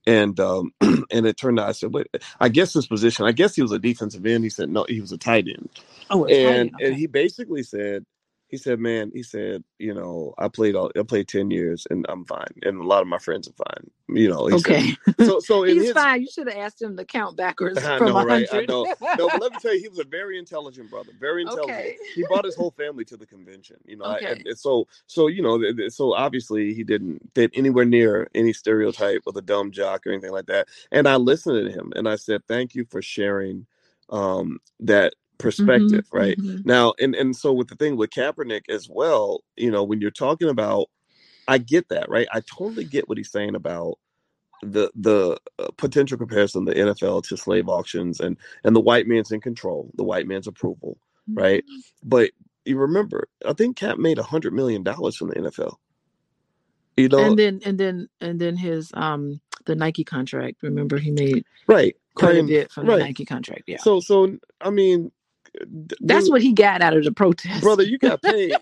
[0.07, 2.09] And um, and it turned out I said, wait,
[2.41, 4.45] I guess his position, I guess he was a defensive end.
[4.45, 5.71] He said, no, he was a tight end
[6.11, 8.05] oh, it's tight and end, and he basically said
[8.49, 12.07] he said man he said you know i played all i played 10 years and
[12.09, 14.83] i'm fine and a lot of my friends are fine you know Okay.
[14.83, 16.23] said so so He's his fine.
[16.23, 18.49] You should have asked him to count backwards I from know, right?
[18.53, 18.69] I 100.
[18.69, 18.89] know.
[19.15, 21.97] no but let me tell you he was a very intelligent brother very intelligent Okay.
[22.15, 24.27] he brought his whole family to the convention you know I- Okay.
[24.29, 29.23] and, and so so you know so obviously he didn't fit anywhere near any stereotype
[29.27, 32.17] of a dumb jock or anything like that and i listened to him and i
[32.17, 33.67] said thank you for sharing
[34.11, 36.65] um that perspective Mhm, right mhm.
[36.65, 40.11] now, and and so with the thing with Kaepernick as well, you know, when you're
[40.13, 40.89] talking about,
[41.49, 42.29] I get that, right?
[42.33, 43.99] I totally get what he's saying about
[44.63, 49.07] the the uh, potential comparison of the NFL to slave auctions and and the white
[49.09, 50.99] man's in control, the white man's approval,
[51.37, 51.65] right?
[52.05, 52.33] But
[52.67, 55.77] you remember, I think Cap made a hundred million dollars from the NFL.
[56.97, 60.59] You know, And then and then and then his um the Nike contract.
[60.63, 61.97] Remember he made right?
[62.15, 63.01] quite a bit from the right.
[63.01, 63.65] Nike contract.
[63.67, 63.79] Yeah.
[63.79, 65.13] So so I mean,
[66.01, 67.63] That's dude, what he got out of the protest.
[67.63, 68.53] brother, you got paid.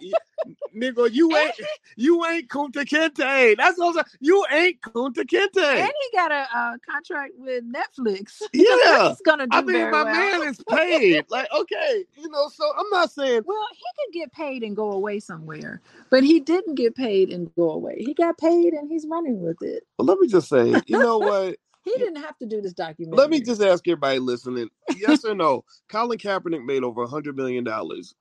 [0.77, 1.55] Nigga, you ain't
[1.97, 3.57] you ain't Kunta Kinte.
[3.57, 4.05] That's what I'm saying.
[4.21, 5.57] You ain't Kunta Kinte.
[5.63, 8.43] and he got a, uh contract with Netflix.
[8.53, 9.09] Yeah.
[9.09, 10.13] He's gonna do I mean, my well.
[10.13, 11.25] man is paid.
[11.31, 12.49] Like, okay, you know.
[12.49, 13.43] So I'm not saying.
[13.45, 15.81] Well, he could get paid and go away somewhere,
[16.11, 17.97] but he didn't get paid and go away.
[17.99, 19.85] He got paid and he's running with it.
[19.99, 21.57] But let me just say, you know what?
[21.87, 23.17] He didn't have to do this documentary.
[23.17, 25.65] Let me just ask everybody listening: Yes or no?
[25.89, 28.15] Colin Kaepernick made over a hundred million dollars.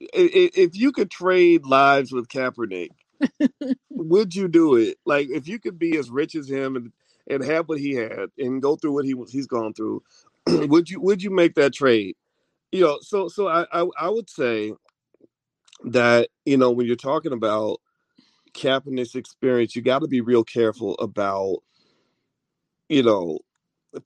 [0.00, 2.88] If you could trade lives with Kaepernick,
[3.90, 4.98] would you do it?
[5.06, 6.92] Like, if you could be as rich as him and
[7.28, 10.02] and have what he had and go through what he was he's gone through,
[10.48, 12.16] would you would you make that trade?
[12.72, 14.72] You know, so so I I, I would say
[15.84, 17.80] that you know when you're talking about
[18.54, 21.58] Kaepernick's experience, you got to be real careful about
[22.88, 23.40] you know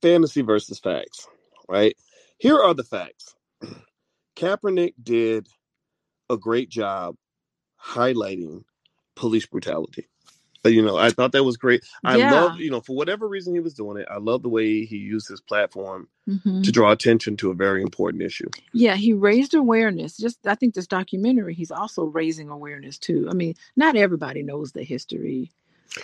[0.03, 1.29] fantasy versus facts,
[1.69, 1.97] right?
[2.38, 3.35] Here are the facts.
[4.37, 5.49] Kaepernick did
[6.31, 7.17] a great job
[7.85, 8.64] highlighting
[9.17, 10.09] police brutality.
[10.64, 11.85] Uh, You know, I thought that was great.
[12.05, 12.31] I Yeah.
[12.31, 14.97] love, you know, for whatever reason he was doing it, I love the way he
[14.99, 16.64] used his platform Mhm.
[16.64, 18.51] to draw attention to a very important issue.
[18.73, 20.17] Yeah, he raised awareness.
[20.17, 23.29] Just I think this documentary, he's also raising awareness too.
[23.31, 25.53] I mean, not everybody knows the history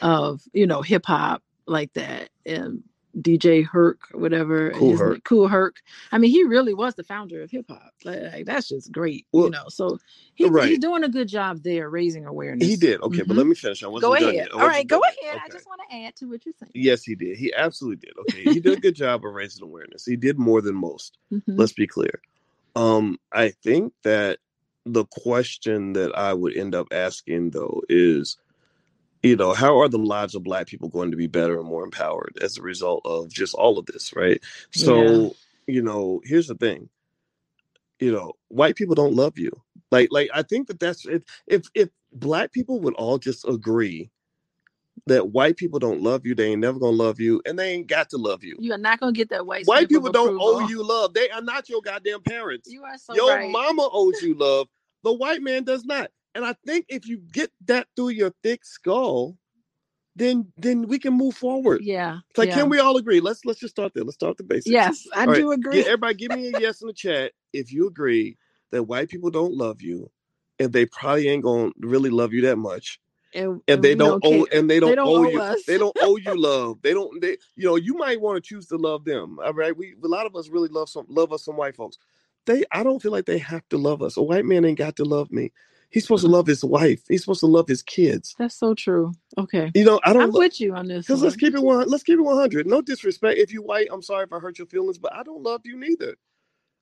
[0.03, 2.31] of you know hip hop like that.
[2.47, 2.83] And
[3.21, 5.23] DJ Herc, whatever, Kool Herc.
[5.23, 5.77] Kool Herc.
[6.11, 7.93] I mean, he really was the founder of hip hop.
[8.05, 9.67] Like, like, that's just great, Well, you know.
[9.69, 9.99] So
[10.35, 10.69] he, right.
[10.69, 12.67] he's doing a good job there, raising awareness.
[12.67, 13.01] He did.
[13.03, 13.85] Okay, but let me finish.
[13.85, 14.21] I wasn't Mm-hmm.
[14.21, 14.49] Go done ahead.
[14.53, 15.35] I All right, go done ahead.
[15.37, 15.43] yet.
[15.45, 16.73] I just want to add to what you're saying.
[16.75, 17.37] Yes, he did.
[17.39, 18.15] He absolutely did.
[18.19, 20.05] Okay, he did a good job of raising awareness.
[20.05, 21.17] He did more than most.
[21.33, 21.43] Mhm.
[21.47, 22.21] Let's be clear.
[22.75, 24.39] Um, I think that
[24.85, 28.39] the question that I would end up asking though is,
[29.25, 31.83] you know, how are the lives of Black people going to be better and more
[31.83, 34.41] empowered as a result of just all of this, right?
[34.71, 35.35] So,
[35.67, 36.91] you know, here's the thing.
[38.01, 39.51] You know, white people don't love you.
[39.91, 44.11] Like, like I think that that's if if if Black people would all just agree
[45.07, 47.87] that white people don't love you, they ain't never gonna love you, and they ain't
[47.87, 48.57] got to love you.
[48.59, 49.65] You are not gonna get that white.
[49.67, 51.15] White people don't owe you love.
[51.15, 52.71] They are not your goddamn parents.
[52.71, 53.51] You are so your right.
[53.51, 54.69] mama owes you love.
[55.03, 56.11] The white man does not.
[56.35, 59.37] And I think if you get that through your thick skull,
[60.17, 61.83] then then we can move forward.
[61.83, 62.19] Yeah.
[62.31, 62.57] It's like, yeah.
[62.57, 63.21] can we all agree?
[63.21, 64.05] Let's let's just start there.
[64.05, 64.73] Let's start the basics.
[64.73, 65.79] Yes, I All right, do agree.
[65.79, 68.37] Get, everybody, give me a yes in the chat if you agree
[68.71, 70.11] that white people don't love you,
[70.59, 73.01] and they probably ain't gonna really love you that much,
[73.35, 75.65] and, and they we don't owe, and they don't, don't owe owe you, us.
[75.65, 76.81] they don't owe you love.
[76.83, 79.39] They don't, they, you know, you might want to choose to love them.
[79.45, 81.99] All right, we a lot of us really love some, love us some white folks.
[82.47, 84.17] They, I don't feel like they have to love us.
[84.17, 85.51] A white man ain't got to love me.
[85.95, 87.03] He's supposed to love his wife.
[87.09, 88.35] He's supposed to love his kids.
[88.37, 89.13] That's so true.
[89.39, 89.71] Okay.
[89.77, 90.23] You know, I don't.
[90.25, 91.07] I'm lo- with you on this.
[91.07, 91.89] Because let's keep it one.
[91.89, 92.67] Let's keep it one hundred.
[92.67, 93.39] No disrespect.
[93.39, 95.79] If you white, I'm sorry if I hurt your feelings, but I don't love you
[95.79, 96.17] neither.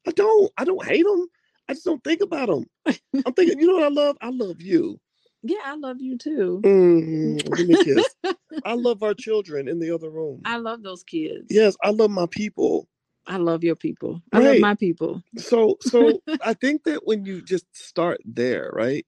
[0.08, 0.50] I don't.
[0.56, 1.26] I don't hate them.
[1.68, 2.64] I just don't think about them.
[3.26, 3.60] I'm thinking.
[3.60, 4.16] You know what I love?
[4.22, 4.98] I love you.
[5.42, 6.62] Yeah, I love you too.
[6.64, 8.16] Mm, give me a kiss.
[8.64, 10.40] I love our children in the other room.
[10.46, 11.48] I love those kids.
[11.50, 12.88] yes, I love my people.
[13.26, 14.22] I love your people.
[14.32, 15.22] I love my people.
[15.36, 19.06] So, so I think that when you just start there, right?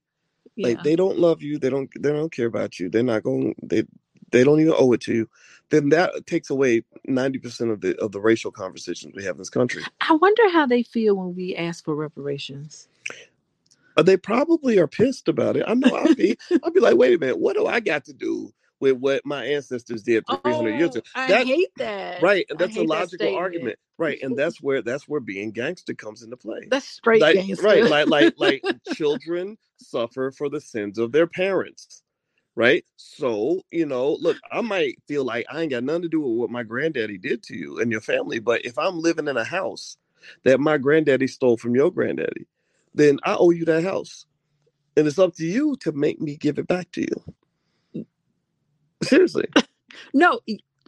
[0.55, 0.69] Yeah.
[0.69, 1.59] Like they don't love you.
[1.59, 1.89] They don't.
[1.99, 2.89] They don't care about you.
[2.89, 3.55] They're not going.
[3.61, 3.83] They.
[4.31, 5.29] They don't even owe it to you.
[5.69, 9.39] Then that takes away ninety percent of the of the racial conversations we have in
[9.39, 9.83] this country.
[10.01, 12.87] I wonder how they feel when we ask for reparations.
[13.97, 15.63] Uh, they probably are pissed about it.
[15.67, 16.37] I know I'll be.
[16.63, 19.45] I'll be like, wait a minute, what do I got to do with what my
[19.45, 21.05] ancestors did 300 years Oh, ago?
[21.15, 22.21] I hate that.
[22.21, 24.19] right, and that's a hate that logical argument, right?
[24.21, 26.67] And that's where that's where being gangster comes into play.
[26.69, 27.63] That's straight like, gangster.
[27.63, 32.03] right, like like like children suffer for the sins of their parents.
[32.55, 32.85] Right.
[32.97, 36.37] So, you know, look, I might feel like I ain't got nothing to do with
[36.39, 38.39] what my granddaddy did to you and your family.
[38.39, 39.97] But if I'm living in a house
[40.45, 42.47] that my granddaddy stole from your granddaddy,
[42.93, 44.27] then I owe you that house.
[44.97, 47.23] And it's up to you to make me give it back to you.
[49.03, 49.45] Seriously.
[50.13, 50.39] no,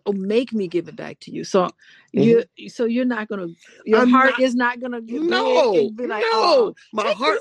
[0.06, 1.44] oh, make me give it back to you.
[1.44, 1.70] So
[2.14, 3.48] you, so you're not gonna.
[3.86, 4.02] Your Mm-hmm.
[4.02, 6.28] I'm heart not- is not gonna No, be like, no.
[6.34, 7.40] oh, my heart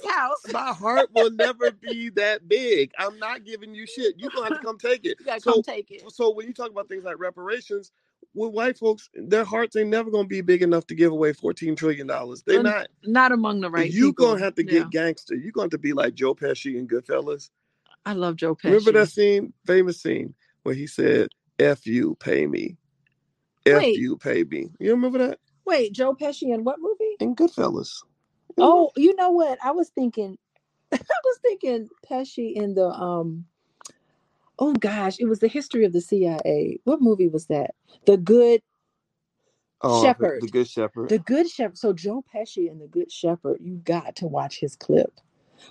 [0.53, 2.93] my heart will never be that big.
[2.99, 4.15] I'm not giving you shit.
[4.19, 5.19] You're gonna have to come take it.
[5.43, 6.03] So come take it.
[6.13, 7.91] so when you talk about things like reparations,
[8.35, 11.75] with white folks, their hearts ain't never gonna be big enough to give away fourteen
[11.75, 12.43] trillion dollars.
[12.47, 12.89] They're not.
[13.05, 14.27] Not among the right you people.
[14.27, 14.81] gonna have to Yeah.
[14.81, 15.35] get gangster.
[15.37, 17.51] You're going to be like Joe Pesci in Goodfellas.
[18.05, 18.65] I love Joe Pesci.
[18.65, 20.35] Remember that scene, famous scene,
[20.67, 21.29] where he said,
[21.61, 22.77] "F you, pay me.
[23.67, 23.97] F Wait.
[23.97, 27.17] you, pay me." You remember that Wait, Joe Pesci in what movie?
[27.21, 28.03] in Goodfellas?
[28.59, 29.59] Oh, you know what?
[29.65, 30.37] I was thinking,
[30.93, 33.47] I was thinking Pesci in the um.
[34.59, 36.81] Oh gosh, it was the history of the CIA.
[36.85, 37.73] What movie was that?
[38.07, 38.63] The Good,
[39.83, 40.41] Oh, Shepherd.
[40.43, 41.09] the Good Shepherd.
[41.11, 41.79] the Good Shepherd.
[41.79, 43.59] So Joe Pesci in the Good Shepherd.
[43.61, 45.21] You got to watch his clip.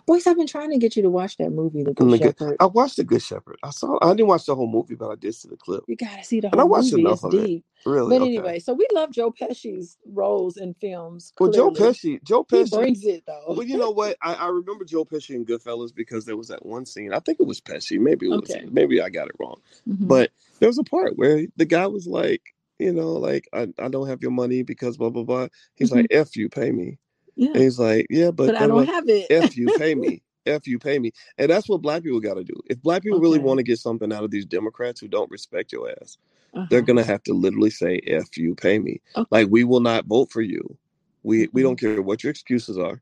[0.05, 2.35] Boys, I've been trying to get you to watch that movie, The Good The Good-
[2.39, 2.57] Shepherd.
[2.59, 3.57] I watched the Good Shepherd.
[3.63, 3.97] I saw.
[4.01, 5.83] I didn't watch the whole movie, but I did see the clip.
[5.87, 7.01] You got to see the And I whole watched movie.
[7.01, 7.45] enough It's of it.
[7.45, 7.65] deep.
[7.85, 8.09] Really.
[8.09, 8.37] But okay.
[8.37, 11.31] anyway, so we love Joe Pesci's roles in films.
[11.39, 11.93] well, Joe clearly.
[11.93, 12.23] Pesci.
[12.23, 12.71] Joe he Pesci.
[12.77, 13.43] brings it though.
[13.49, 14.17] Well, you know what?
[14.23, 17.13] I, I remember Joe Pesci in Goodfellas because there was that one scene.
[17.13, 17.99] I think it was Pesci.
[17.99, 18.49] Maybe it was.
[18.49, 18.65] Okay.
[18.71, 19.61] Maybe I got it wrong.
[19.87, 20.07] Mhm.
[20.07, 22.41] But there was a part where the guy was like,
[22.79, 25.47] you know, like I, I don't have your money because blah blah blah.
[25.75, 26.97] He's like, "F you, pay me."
[27.35, 28.57] Yeah, And he's like, "Yeah, but, Mm-hmm.
[28.57, 29.31] but I don't blah, have it.
[29.31, 31.11] F you, pay me." F you, pay me.
[31.37, 32.55] And that's what black people got to do.
[32.67, 35.71] If black people really want to get something out of these Democrats who don't respect
[35.73, 36.17] your ass,
[36.53, 36.67] Uh-huh.
[36.69, 39.27] they're gonna have to literally say "f you, pay me." Okay.
[39.31, 40.77] Like we will not vote for you.
[41.23, 43.01] We we don't care what your excuses are.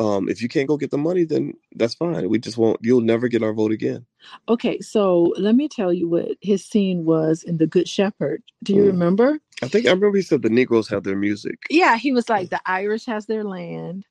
[0.00, 2.28] Um, if you can't go get the money, then that's fine.
[2.30, 2.80] We just won't.
[2.82, 4.06] You'll never get our vote again.
[4.48, 8.42] Okay, so let me tell you what his scene was in The Good Shepherd.
[8.62, 8.86] Do you Mm.
[8.86, 9.40] remember?
[9.62, 11.58] I think I remember he said the Negroes have their music.
[11.70, 14.04] Yeah, he was like, the Irish has their land,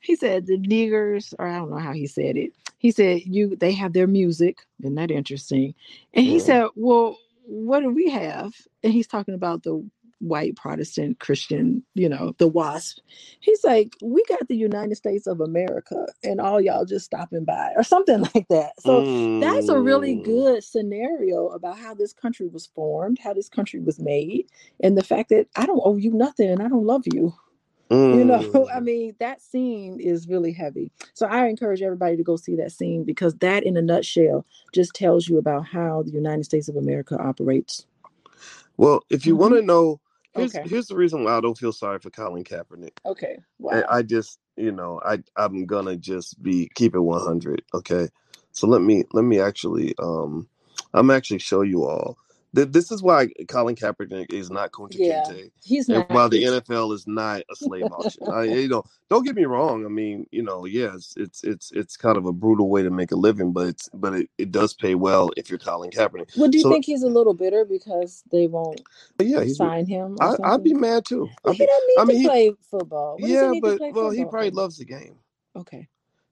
[0.00, 2.52] he said the niggers, or I don't know how he said it.
[2.78, 5.74] He said you they have their music, isn't that interesting?
[6.14, 6.40] And he Yeah.
[6.40, 8.54] said, Well, what do we have?
[8.84, 9.84] And he's talking about the
[10.20, 13.00] white Protestant Christian, you know, the WASP.
[13.40, 17.72] He's like, We got the United States of America and all y'all just stopping by,
[17.76, 18.80] or something like that.
[18.80, 19.04] So
[19.40, 23.80] that's a really Mm, good scenario about how this country was formed, how this country
[23.80, 24.46] was made,
[24.82, 27.34] and the fact that I don't owe you nothing and I don't love you.
[28.10, 28.82] You know, I mm.
[28.82, 30.92] mean, that scene is really heavy.
[31.14, 34.94] So I encourage everybody to go see that scene because that, in a nutshell, just
[34.94, 37.86] tells you about how the United States of America operates.
[38.76, 40.00] Well, if you want to know,
[40.34, 40.64] here's Okay.
[40.64, 42.98] here's the reason why I don't feel sorry for Colin Kaepernick.
[43.06, 43.38] Okay.
[43.70, 43.88] I, Wow.
[43.90, 47.62] I just, you know, I I'm gonna just be keep it 100.
[47.74, 48.08] Okay,
[48.52, 50.48] so let me let me actually um,
[50.94, 52.18] I'm actually show you all.
[52.54, 55.02] Th- This is why Colin Kaepernick is not Kunta Yeah.
[55.02, 56.10] Kinte, He's and not.
[56.10, 58.24] while the NFL is not a slave auction.
[58.30, 59.84] I, you know, don't get me wrong.
[59.86, 63.12] I mean, you know, yes, it's it's it's kind of a brutal way to make
[63.12, 66.30] a living, but it's but it, it does pay well if you're Colin Kaepernick.
[66.34, 68.82] Well, do you So think he's a little bitter because they won't
[69.20, 71.30] yeah, sign him I, I'd be mad too.
[71.44, 71.66] well, I'd he be.
[71.66, 72.28] don't need I mean, to he.
[72.28, 73.18] play football.
[73.20, 75.16] What Yeah, but well, he probably loves the game.
[75.56, 75.88] Okay.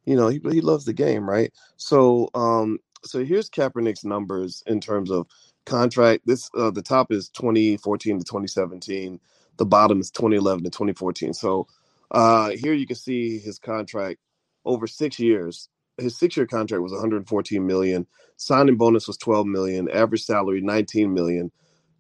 [0.07, 1.53] You know, he he loves the game, right?
[1.77, 5.29] So um, so here's Kaepernick's numbers in terms of
[5.69, 6.27] contract.
[6.27, 9.21] This uh, the top is 2014 to 2017.
[9.59, 11.35] The bottom is 2011 to 2014.
[11.35, 11.69] So
[12.11, 14.21] uh, here you can see his contract
[14.65, 15.69] over six years.
[15.99, 18.07] His six-year contract was 114 million.
[18.37, 19.91] Signing bonus was 12 million.
[19.91, 21.51] Average salary 19 million.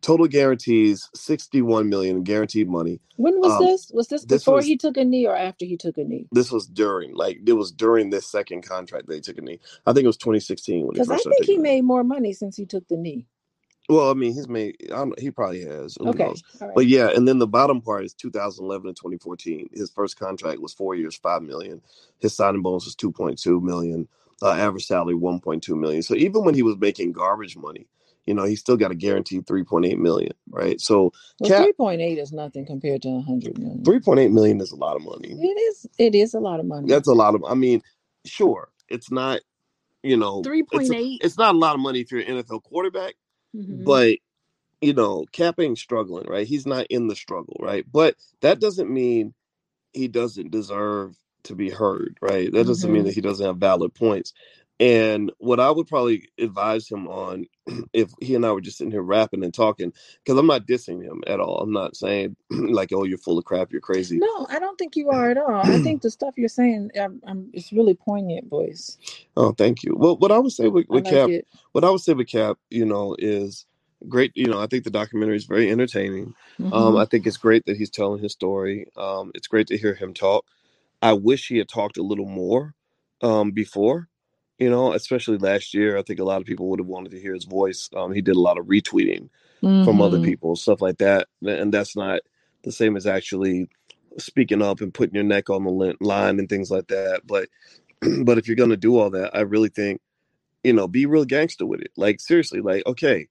[0.00, 3.00] Total guarantees 61 million guaranteed money.
[3.16, 3.90] When was Um, this?
[3.92, 6.28] Was this this before was he took a knee or after he took a knee?
[6.32, 9.58] this was during like it was during this second contract that he took a knee.
[9.86, 11.70] I think it was 2016 when he Because I think he taking a knee.
[11.76, 13.26] made more money since he took the knee.
[13.88, 14.76] Well, I mean, he's made.
[14.92, 15.96] I don't, he probably has.
[16.00, 16.24] Who Okay.
[16.24, 16.42] knows?
[16.60, 16.74] All right.
[16.74, 19.70] But yeah, and then the bottom part is 2011 and 2014.
[19.74, 21.82] His first contract was four years, five million.
[22.20, 24.08] His signing bonus was 2.2 million.
[24.42, 26.02] Uh, average salary 1.2 million.
[26.02, 27.88] So even when he was making garbage money,
[28.26, 30.80] you know, he still got a guaranteed 3.8 million, right?
[30.80, 33.84] So Well, Cap three point eight is nothing compared to hundred million.
[33.86, 35.40] 3.8 million is a lot of money.
[35.40, 35.86] It is.
[35.98, 36.88] It is a lot of money.
[36.88, 37.44] That's a lot of.
[37.48, 37.82] I mean,
[38.26, 39.40] sure, it's not.
[40.04, 40.64] You know, 3.8.
[40.72, 41.20] it's point a, eight.
[41.20, 43.16] it's not a lot of money if you're an NFL quarterback,
[43.56, 43.84] Mhm.
[43.84, 44.18] but
[44.80, 46.46] you know, Cap ain't struggling, right?
[46.46, 47.84] He's not in the struggle, right?
[47.90, 49.34] But that doesn't mean
[49.92, 52.52] he doesn't deserve to be heard, right?
[52.52, 53.06] That doesn't mean Mhm.
[53.06, 54.34] that he doesn't have valid points.
[54.80, 57.46] And what I would probably advise him on,
[57.92, 59.92] if he and I were just sitting here rapping and talking,
[60.24, 61.60] because I'm not dissing him at all.
[61.60, 64.96] I'm not saying like, "Oh, you're full of crap, you're crazy." No, I don't think
[64.96, 65.62] you are at all.
[65.62, 68.98] I think the stuff you're saying, um, um, it's really poignant, voice.
[69.36, 69.96] Oh, thank you.
[69.96, 71.48] Well, what I would say with, with like Cap, it.
[71.72, 73.66] what I would say with Cap, you know, is
[74.08, 74.32] great.
[74.36, 76.34] You know, I think the documentary is very entertaining.
[76.72, 77.02] Um, Mhm.
[77.02, 78.86] I think it's great that he's telling his story.
[78.96, 80.46] Um, it's great to hear him talk.
[81.02, 82.74] I wish he had talked a little more
[83.22, 84.08] um, before,
[84.58, 85.96] you know, especially last year.
[85.96, 87.88] I think a lot of people would have wanted to hear his voice.
[87.94, 89.28] Um, he did a lot of retweeting
[89.84, 90.24] from other Mhm.
[90.24, 91.28] people, stuff like that.
[91.42, 92.20] And that's not
[92.64, 93.68] the same as actually
[94.18, 97.22] speaking up and putting your neck on the line and things like that.
[97.26, 97.48] But
[98.24, 100.00] but if you're gonna do all that, I really think,
[100.64, 101.92] you know, be real gangster with it.
[101.96, 103.28] Like seriously, like okay,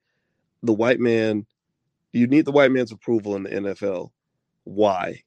[0.64, 1.46] the white man,
[2.14, 4.12] you need the white man's approval in the NFL.
[4.64, 5.24] Why?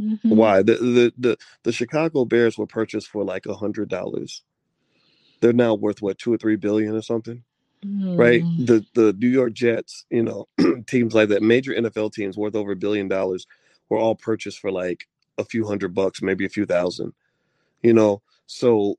[0.00, 0.18] Mhm.
[0.24, 0.62] Why?
[0.62, 4.42] The the the, the Chicago Bears were purchased for like a hundred dollars.
[5.40, 7.42] They're now worth what two or three billion or something,
[7.84, 8.42] right?
[8.42, 8.66] Mm.
[8.66, 10.48] The the New York Jets, you know,
[10.86, 13.46] teams like that, major NFL teams worth over a billion dollars,
[13.88, 15.06] were all purchased for like
[15.38, 17.12] a few hundred bucks, maybe a few thousand.
[17.82, 18.96] You know, so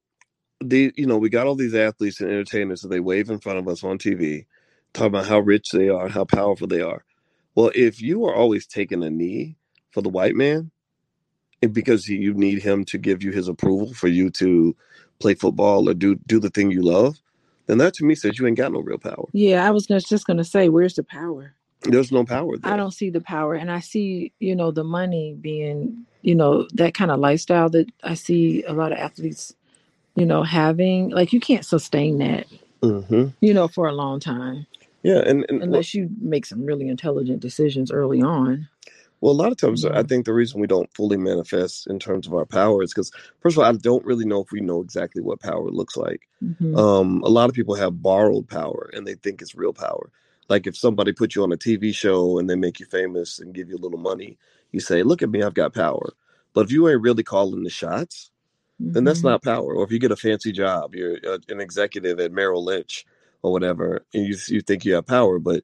[0.62, 3.60] the you know we got all these athletes and entertainers that they wave in front
[3.60, 4.46] of us on TV,
[4.94, 7.04] talking about how rich they are, how powerful they are.
[7.56, 9.58] Well, if you are always taking a knee
[9.92, 10.72] for the white man,
[11.72, 14.76] because you need him to give you his approval for you to
[15.20, 17.18] play football or do do the thing you love,
[17.68, 19.26] then that to me says you ain't got no real power.
[19.34, 21.54] Yeah, I was gonna- just going to say, where's the power?
[21.84, 22.74] There's no power there.
[22.74, 26.68] I don't see the power, and I see, you know, the money being, you know,
[26.74, 29.54] that kind of lifestyle that I see a lot of athletes,
[30.16, 31.10] you know, having.
[31.10, 32.48] Like, you can't sustain that,
[32.84, 34.66] hmm you know, for a long time
[35.04, 38.68] Yeah, and, and well, unless you make some really intelligent decisions early on.
[39.22, 40.10] Well, a lot of times I Mhm.
[40.10, 43.58] think the reason we don't fully manifest in terms of our power is because first
[43.58, 46.22] of all, I don't really know if we know exactly what power looks like.
[46.44, 46.78] Mhm.
[46.78, 50.10] Um, a lot of people have borrowed power and they think it's real power.
[50.50, 53.54] Like if somebody put you on a TV show and they make you famous and
[53.54, 54.38] give you a little money,
[54.72, 56.14] you say, "Look at me, I've got power."
[56.54, 58.32] But if you ain't really calling the shots,
[58.80, 59.26] then that's Mhm.
[59.26, 59.74] not power.
[59.76, 63.06] Or if you get a fancy job, you're uh, an executive at Merrill Lynch
[63.42, 65.64] or whatever, and you you think you have power, but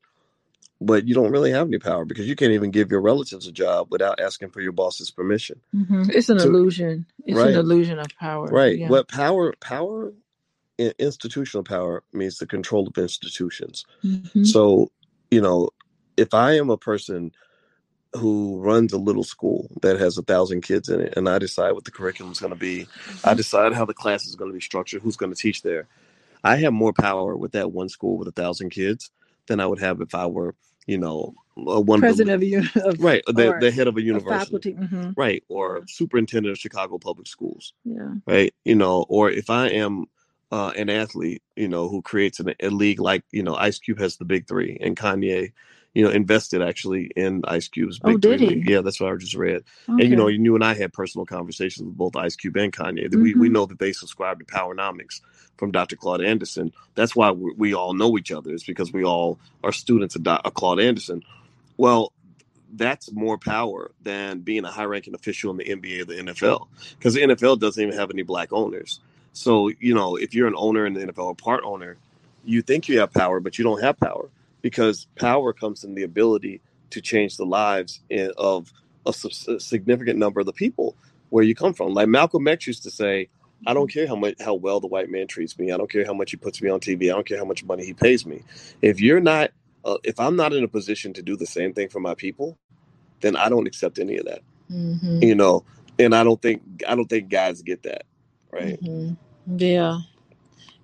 [0.85, 3.51] but you don't really have any power because you can't even give your relatives a
[3.51, 5.59] job without asking for your boss's permission.
[5.75, 6.03] Mm-hmm.
[6.13, 7.05] It's an So- illusion.
[7.25, 7.49] It's Right.
[7.51, 8.47] an illusion of power.
[8.47, 8.77] Right.
[8.79, 8.89] Yeah.
[8.89, 10.13] What power power
[10.99, 13.85] institutional power means the control of institutions.
[14.03, 14.45] Mhm.
[14.45, 14.91] So,
[15.29, 15.69] you know,
[16.17, 17.31] if I am a person
[18.15, 21.71] who runs a little school that has a thousand kids in it and I decide
[21.73, 22.87] what the curriculum is going to be,
[23.23, 25.87] I decide how the class is going to be structured, who's going to teach there.
[26.43, 29.09] I have more power with that one school with a thousand kids
[29.47, 30.55] than I would have if I were,
[30.87, 34.01] you know, a one President of the uni- of right, the, the head of a
[34.01, 34.71] university, faculty.
[34.73, 38.15] hmm right, or superintendent of Chicago Public Schools Yeah.
[38.25, 38.53] right?
[38.65, 40.05] You know, or if I am
[40.51, 43.99] uh, an athlete, you know, who creates an, a league like, you know, Ice Cube
[43.99, 45.51] has the big three and Kanye,
[45.93, 48.61] you know, invested actually in Ice Cube's Oh, did three.
[48.63, 48.71] he?
[48.71, 49.63] Yeah, that's what I just read.
[49.89, 50.01] Okay.
[50.03, 53.09] And, you know, you and I had personal conversations with both Ice Cube and Kanye.
[53.11, 53.51] That we, we Mhm.
[53.51, 55.21] know that they subscribe to Powernomics
[55.57, 55.95] from Dr.
[55.95, 56.73] Claude Anderson.
[56.95, 58.51] That's why we, we all know each other.
[58.53, 61.21] It's because we all are students of, Doc, of Claude Anderson.
[61.77, 62.11] Well,
[62.75, 66.67] that's more power than being a high ranking official in the NBA or the NFL
[66.97, 68.99] because the NFL doesn't even have any black owners.
[69.33, 71.97] So, you know, if you're an owner in the NFL or part owner,
[72.45, 74.27] you think you have power, but you don't have power
[74.63, 77.99] because power comes in the ability to change the lives
[78.37, 78.73] of
[79.05, 80.95] a significant number of the people
[81.29, 81.93] where you come from.
[81.93, 83.29] Like Malcolm X used to say,
[83.67, 85.71] I don't care how much how well the white man treats me.
[85.71, 87.03] I don't care how much he puts me on TV.
[87.03, 88.43] I don't care how much money he pays me.
[88.81, 89.51] If you're not,
[89.85, 92.57] uh, if I'm not in a position to do the same thing for my people,
[93.21, 94.41] then I don't accept any of that.
[94.71, 95.23] Mhm.
[95.23, 95.63] You know,
[95.99, 98.03] and I don't think I don't think guys get that,
[98.51, 98.81] right?
[98.81, 99.17] Mhm.
[99.57, 99.99] Yeah.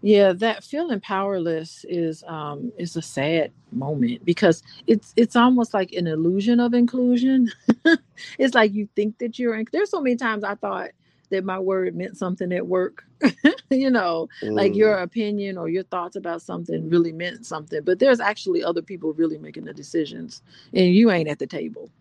[0.01, 5.93] Yeah, that feeling powerless is um is a sad moment because it's it's almost like
[5.93, 7.51] an illusion of inclusion.
[8.39, 10.91] it's like you think that you're in, there's so many times I thought
[11.31, 13.05] that my word meant something at work.
[13.71, 14.77] you know, like Mm.
[14.77, 19.13] your opinion or your thoughts about something really meant something, but there's actually other people
[19.13, 20.43] really making the decisions
[20.73, 21.91] and you ain't at the table.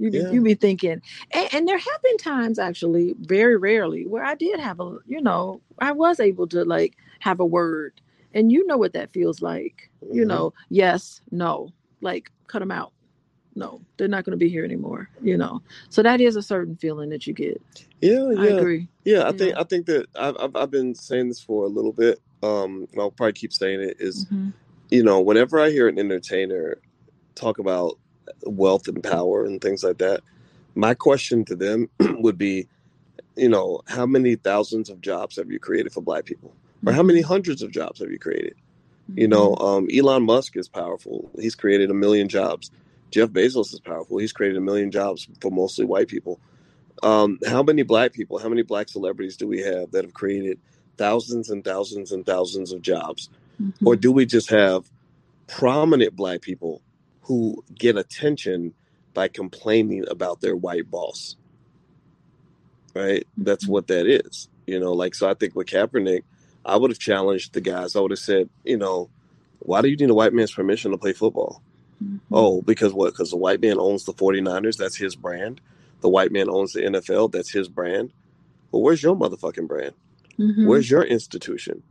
[0.00, 0.32] You be, Yeah.
[0.32, 4.58] you be thinking, and, and there have been times actually, very rarely, where I did
[4.60, 8.00] have a, you know, I was able to like have a word,
[8.34, 9.90] and you know what that feels like.
[10.12, 10.28] You Mhm.
[10.28, 11.70] know, yes, no,
[12.00, 12.94] like cut them out.
[13.56, 15.10] No, they're not going to be here anymore.
[15.22, 17.60] You know, so that is a certain feeling that you get.
[18.00, 18.88] Yeah, I yeah, agree.
[19.04, 19.28] yeah.
[19.28, 22.20] I think I think that I've, I've I've been saying this for a little bit.
[22.42, 23.98] Um, I'll probably keep saying it.
[24.00, 24.54] Is Mhm.
[24.90, 26.78] you know, whenever I hear an entertainer
[27.34, 27.98] talk about
[28.44, 30.20] wealth and power and things like that,
[30.74, 32.68] my question to them would be,
[33.36, 36.54] you know, how many thousands of jobs have you created for Black people,
[36.86, 38.54] or how many hundreds of jobs have you created?
[39.16, 41.30] You know, um, Elon Musk is powerful.
[41.38, 42.70] He's created a million jobs.
[43.10, 44.18] Jeff Bezos is powerful.
[44.18, 46.38] He's created a million jobs for mostly white people.
[47.02, 50.60] Um, how many black people, how many black celebrities do we have that have created
[50.96, 53.30] thousands and thousands and thousands of jobs?
[53.60, 53.72] Mhm.
[53.84, 54.88] Or do we just have
[55.48, 56.80] prominent black people
[57.30, 58.74] who get attention
[59.14, 61.36] by complaining about their white boss?
[62.92, 63.24] Right?
[63.36, 63.68] That's Mhm.
[63.68, 64.48] what that is.
[64.66, 66.22] You know, like, so I think with Kaepernick,
[66.64, 67.94] I would have challenged the guys.
[67.94, 69.10] I would have said, you know,
[69.60, 71.62] why do you need a white man's permission to play football?
[72.02, 72.18] Mhm.
[72.32, 73.12] Oh, because what?
[73.12, 74.76] Because the white man owns the 49ers.
[74.76, 75.60] That's his brand.
[76.00, 77.28] The white man owns the NFL.
[77.28, 78.12] That's his brand.
[78.72, 79.94] Well, where's your motherfucking brand?
[80.36, 80.66] Mhm.
[80.66, 81.84] Where's your institution?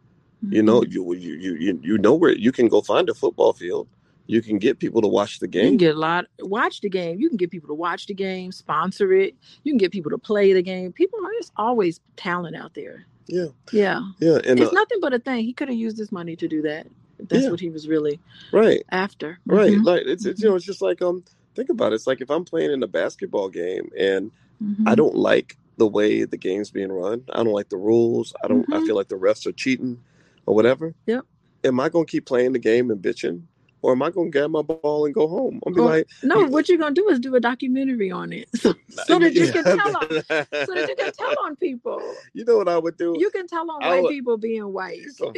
[0.50, 0.92] You know, Mhm.
[0.94, 3.88] you you you you you know where you can go find a football field.
[4.30, 5.63] You can get people to watch the game.
[5.63, 6.25] You can get a lot.
[6.39, 7.19] Watch the game.
[7.19, 9.34] You can get people to watch the game, sponsor it.
[9.63, 10.93] You can get people to play the game.
[10.93, 13.07] People are there's always talent out there.
[13.25, 15.45] Yeah, Yeah, yeah, and it's uh, nothing but a thing.
[15.45, 16.86] He could have used his money to do that.
[17.19, 17.49] That's Yeah.
[17.49, 18.19] what he was really
[18.53, 19.39] right, after.
[19.47, 19.71] right.
[19.73, 21.23] Mhm, Like it's, it's you know it's just like um
[21.55, 21.95] think about it.
[21.95, 24.32] It's like if I'm playing in a basketball game and
[24.63, 24.88] mhm.
[24.88, 27.23] I don't like the way the game's being run.
[27.34, 28.34] I don't like the rules.
[28.43, 28.71] I don't.
[28.71, 28.86] I Mhm.
[28.86, 30.03] feel like the refs are cheating
[30.45, 30.93] or whatever.
[31.07, 31.25] Yep.
[31.63, 33.41] Am I gonna keep playing the game and bitching,
[33.82, 35.59] or am I gonna grab my ball and go home?
[35.65, 38.73] I'm be like, No, what you're gonna do is do a documentary on it, so,
[38.89, 41.99] so that you can tell on, so that you can tell on people.
[42.34, 43.15] You know what I would do?
[43.17, 45.01] You can tell on I white would- people being white.
[45.15, 45.34] So.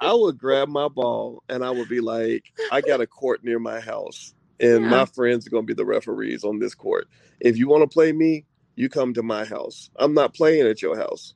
[0.00, 3.58] I would grab my ball and I would be like, I got a court near
[3.58, 4.88] my house, and Yeah.
[4.90, 7.08] my friends are gonna be the referees on this court.
[7.40, 8.44] If you want to play me,
[8.76, 9.90] you come to my house.
[9.96, 11.34] I'm not playing at your house.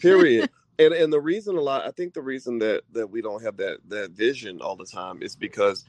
[0.00, 0.50] Period.
[0.78, 3.56] and and the reason a lot, I think the reason that that we don't have
[3.58, 5.84] that that vision all the time is because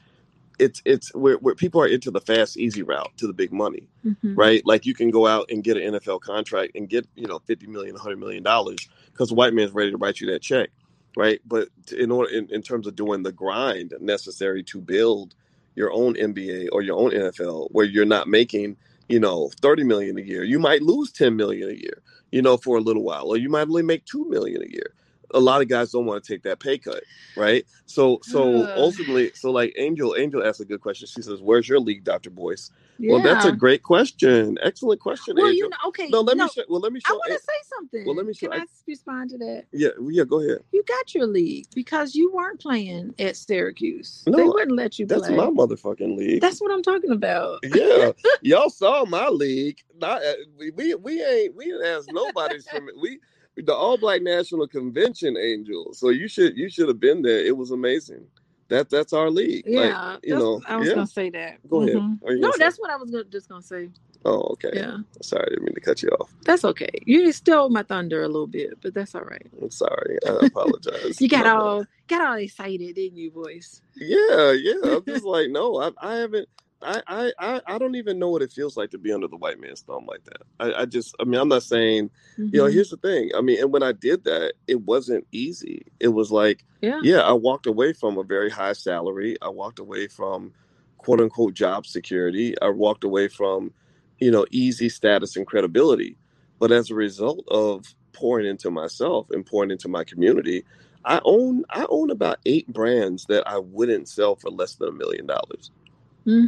[0.58, 3.88] it's it's where, where people are into the fast, easy route to the big money
[4.06, 4.36] Mhm.
[4.38, 4.66] right?
[4.66, 7.66] Like you can go out and get an NFL contract and get, you know, 50
[7.68, 10.70] million, 100 million dollars because the white man's ready to write you that check,
[11.16, 11.40] right?
[11.46, 11.68] But
[11.98, 15.34] in order, in, in terms of doing the grind necessary to build
[15.74, 18.76] your own NBA or your own NFL, where you're not making,
[19.10, 22.56] you know, 30 million a year, you might lose 10 million a year, you know,
[22.56, 24.94] for a little while, or you might only make 2 million a year.
[25.34, 27.04] a lot of guys don't want to take that pay cut,
[27.36, 27.66] right?
[27.86, 28.70] So so Ugh.
[28.76, 31.08] ultimately, so like Angel Angel asked a good question.
[31.08, 33.12] She says, "Where's your league, Doctor Boyce?" Yeah.
[33.12, 34.58] Well, that's a great question.
[34.62, 35.56] Excellent question, well, Angel.
[35.56, 36.08] you know, okay.
[36.08, 36.62] no, let no, me show.
[36.68, 38.06] Well, let me I want to say something.
[38.06, 39.64] well, let me show- Can I, I- respond to that?
[39.72, 40.24] yeah, yeah.
[40.24, 40.58] Go ahead.
[40.72, 44.24] You got your league because you weren't playing at Syracuse.
[44.26, 45.16] No, they wouldn't let you play.
[45.16, 45.36] That's play.
[45.36, 46.40] my motherfucking league.
[46.40, 47.60] That's what I'm talking about.
[47.64, 49.78] yeah, y'all saw my league.
[49.98, 53.18] Not uh, we, we we ain't we didn't ask nobody from we
[53.56, 55.92] the All Black National Convention Angel.
[55.94, 57.44] So you should you should have been there.
[57.44, 58.26] It was amazing.
[58.68, 59.64] That that's our league.
[59.66, 60.60] Yeah, like, you know.
[60.66, 60.94] I was yeah.
[60.94, 61.58] gonna say that.
[61.68, 61.96] Go ahead.
[61.96, 62.18] Mhm.
[62.20, 62.58] What No, gonna say?
[62.58, 63.90] that's what I was gonna, just gonna say.
[64.24, 64.70] Oh, okay.
[64.74, 66.28] Yeah, Sorry, I didn't mean to cut you off.
[66.44, 66.90] that's okay.
[67.06, 69.46] You stole my thunder a little bit, but that's all right.
[69.62, 70.18] I'm sorry.
[70.26, 71.20] I apologize.
[71.20, 71.56] You got My bad.
[71.56, 73.82] all got all excited, didn't you, boys?
[73.94, 74.96] Yeah, yeah.
[74.96, 76.48] I'm just like, no, I, I haven't.
[76.82, 79.58] I, I, I, don't even know what it feels like to be under the white
[79.58, 80.42] man's thumb like that.
[80.60, 82.72] I, I just, I mean, I'm not saying, you know, Mhm.
[82.72, 83.30] here's the thing.
[83.34, 85.86] I mean, and when I did that, it wasn't easy.
[86.00, 89.36] It was like, yeah, yeah, I walked away from a very high salary.
[89.40, 90.52] I walked away from
[90.98, 92.54] quote unquote job security.
[92.60, 93.72] I walked away from,
[94.18, 96.16] you know, easy status and credibility.
[96.58, 100.64] But as a result of pouring into myself and pouring into my community,
[101.04, 104.92] I own I own about eight brands that I wouldn't sell for less than a
[104.92, 105.70] million dollars.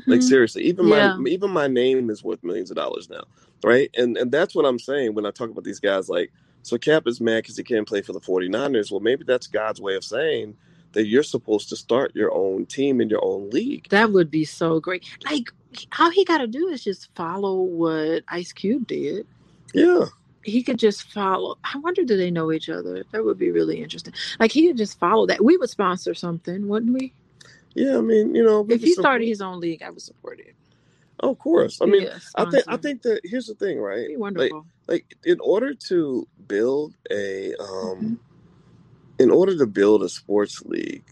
[0.07, 0.25] Like Mhm.
[0.25, 1.17] seriously, even Yeah.
[1.19, 3.25] my even my name is worth millions of dollars now,
[3.65, 3.91] right?
[3.97, 6.09] And and that's what I'm saying when I talk about these guys.
[6.09, 8.91] Like, so Cap is mad because he can't play for the 49ers.
[8.91, 10.57] Well, maybe that's God's way of saying
[10.93, 13.89] that you're supposed to start your own team in your own league.
[13.91, 15.05] that would be so great.
[15.25, 15.51] Like
[15.99, 19.27] all he got to do is just follow what Ice Cube did.
[19.75, 20.07] Yeah,
[20.45, 21.59] he could just follow.
[21.65, 23.05] I wonder, do they know each other?
[23.13, 24.15] That would be really interesting.
[24.41, 25.45] Like he could just follow that.
[25.45, 27.13] We would sponsor something, wouldn't we?
[27.79, 27.99] Yeah.
[27.99, 30.55] I mean, you know, If he support- started his own league, I would support it.
[31.21, 31.81] Oh, of course.
[31.83, 33.99] I mean, Yeah, I think I think that here's the thing, right?
[34.01, 34.67] It'd be wonderful.
[34.87, 38.19] like in order to build a um Mhm.
[39.19, 41.05] in order to build a sports league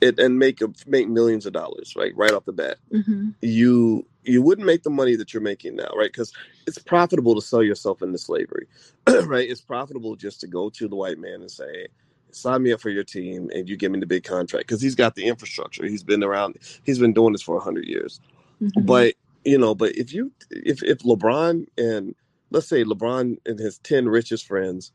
[0.00, 4.04] it, and make a, make millions of dollars right right off the bat hmm you
[4.24, 6.32] you wouldn't make the money that you're making now right because
[6.66, 8.66] it's profitable to sell yourself into slavery
[9.26, 11.86] right it's profitable just to go to the white man and say
[12.32, 14.94] sign me up for your team and you give me the big contract because he's
[14.94, 18.20] got the infrastructure he's been around he's been doing this for 100 years
[18.62, 18.86] Mm-hmm.
[18.86, 19.14] but
[19.44, 22.14] you know, but if you if if LeBron and
[22.50, 24.92] let's say LeBron and his ten richest friends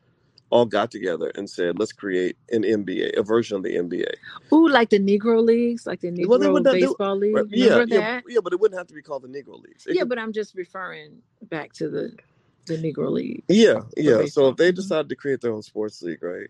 [0.50, 4.10] all got together and said, let's create an NBA, a version of the NBA.
[4.54, 7.34] Ooh, like the Negro leagues, like the Negro Well, not do- baseball league.
[7.34, 7.44] Right?
[7.50, 9.86] Yeah, yeah, yeah, but it wouldn't have to be called the Negro Leagues.
[9.86, 12.16] It Yeah, could- but I'm just referring back to the
[12.64, 13.44] the Negro league.
[13.48, 14.24] yeah, yeah.
[14.26, 14.76] So if they Mhm.
[14.76, 16.48] decided to create their own sports league, right?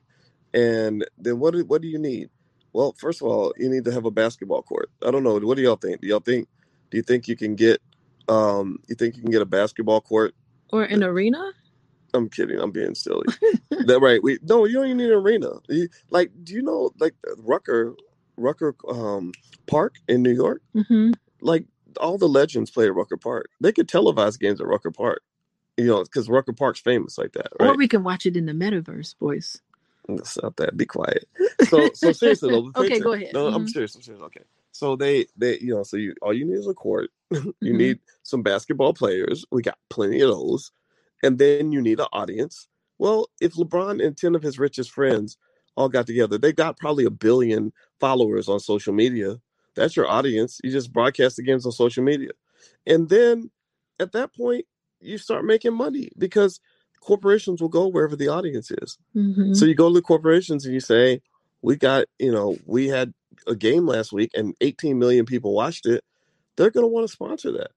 [0.54, 2.30] And then what do, what do you need?
[2.72, 4.90] Well, first of all, you need to have a basketball court.
[5.04, 5.38] I don't know.
[5.38, 6.00] What do y'all think?
[6.00, 6.48] Do y'all think?
[6.90, 7.80] Do you think you can get?
[8.28, 10.34] Um, you think you can get a basketball court
[10.70, 11.52] Or an arena?
[12.14, 12.58] I'm kidding.
[12.60, 13.26] I'm being silly.
[13.70, 14.22] that right?
[14.22, 15.50] We no, you don't even need an arena.
[15.68, 17.94] You, like, do you know like Rucker,
[18.36, 19.32] Rucker um,
[19.66, 20.62] Park in New York?
[20.74, 21.64] hmm Like
[22.00, 23.48] all the legends play at Rucker Park.
[23.60, 25.22] They could televise games at Rucker Park.
[25.76, 28.52] You know, because Rucker Park's famous like that, Or we can watch it in the
[28.52, 29.62] metaverse, boys.
[30.24, 30.76] Stop that.
[30.76, 31.28] Be quiet.
[31.68, 32.72] So, so seriously though.
[32.76, 33.04] Okay, attention.
[33.04, 33.34] go ahead.
[33.34, 33.70] No, I'm Mhm.
[33.70, 33.94] serious.
[33.94, 34.22] I'm serious.
[34.22, 34.40] Okay.
[34.72, 37.10] So they, they, you know, so you all you need is a court.
[37.30, 37.44] you
[37.74, 37.76] Mhm.
[37.76, 39.44] need some basketball players.
[39.50, 40.72] We got plenty of those.
[41.22, 42.68] And then you need an audience.
[42.98, 45.36] Well, if LeBron and 10 of his richest friends
[45.76, 49.40] all got together, they got probably a billion followers on social media.
[49.74, 50.58] That's your audience.
[50.64, 52.30] You just broadcast the games on social media.
[52.86, 53.50] And then
[54.00, 54.64] at that point,
[55.00, 56.60] you start making money because
[57.00, 58.98] corporations will go wherever the audience is.
[59.16, 59.56] Mhm.
[59.56, 61.20] So you go to the corporations and you say,
[61.62, 63.12] "We got, you know, we had
[63.46, 66.04] a game last week and 18 million people watched it."
[66.56, 67.70] They're going to want to sponsor that.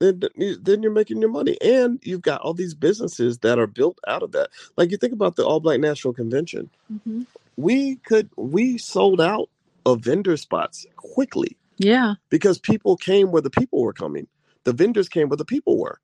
[0.00, 0.20] Then,
[0.60, 4.24] then you're making your money, and you've got all these businesses that are built out
[4.24, 4.50] of that.
[4.76, 7.26] Like you think about the All Black National Convention, Mhm.
[7.56, 9.48] we could we sold out
[9.86, 12.14] of vendor spots quickly Yeah.
[12.30, 14.26] because people came where the people were coming.
[14.64, 16.00] The vendors came where the people were.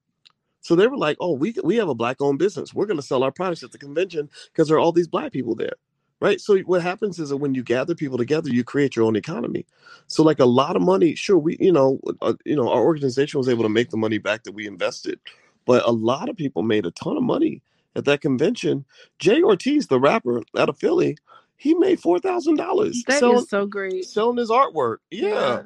[0.61, 2.75] So they were like, "Oh, we we have a black owned business.
[2.75, 5.33] We're going to sell our products at the convention because there are all these black
[5.33, 5.75] people there."
[6.21, 6.41] Right?
[6.41, 9.67] So what happens is that when you gather people together, you create your own economy.
[10.09, 13.39] So like a lot of money, sure we, you know, uh, you know, our organization
[13.39, 15.21] was able to make the money back that we invested.
[15.65, 17.63] But a lot of people made a ton of money
[17.95, 18.85] at that convention.
[19.21, 21.17] Jay Ortiz, the rapper out of Philly,
[21.57, 24.05] he made $4,000 That is selling so great.
[24.05, 24.99] selling his artwork.
[25.13, 25.29] yeah.
[25.29, 25.63] Yeah,